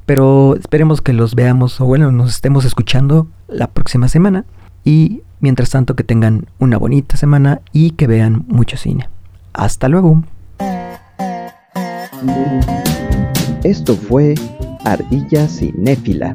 Pero 0.08 0.56
esperemos 0.56 1.04
que 1.04 1.14
los 1.14 1.36
veamos 1.36 1.80
o 1.80 1.86
bueno, 1.86 2.12
nos 2.12 2.32
estemos 2.32 2.66
escuchando 2.66 3.28
la 3.48 3.68
próxima 3.68 4.10
semana. 4.10 4.46
Y 4.84 5.22
mientras 5.42 5.70
tanto 5.70 5.96
que 5.96 6.04
tengan 6.04 6.48
una 6.58 6.80
bonita 6.80 7.18
semana 7.18 7.62
y 7.72 7.92
que 7.92 8.08
vean 8.08 8.44
mucho 8.48 8.78
cine. 8.78 9.08
Hasta 9.54 9.88
luego. 9.88 10.24
Esto 13.64 13.96
fue 13.96 14.34
Ardilla 14.86 15.48
Cinéfila 15.48 16.34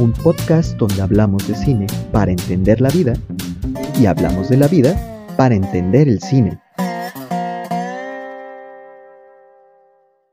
un 0.00 0.12
podcast 0.12 0.78
donde 0.78 1.02
hablamos 1.02 1.46
de 1.46 1.54
cine 1.54 1.86
para 2.10 2.30
entender 2.30 2.80
la 2.80 2.88
vida 2.88 3.12
y 4.00 4.06
hablamos 4.06 4.48
de 4.48 4.56
la 4.56 4.68
vida 4.68 4.94
para 5.36 5.54
entender 5.54 6.08
el 6.08 6.20
cine. 6.20 6.58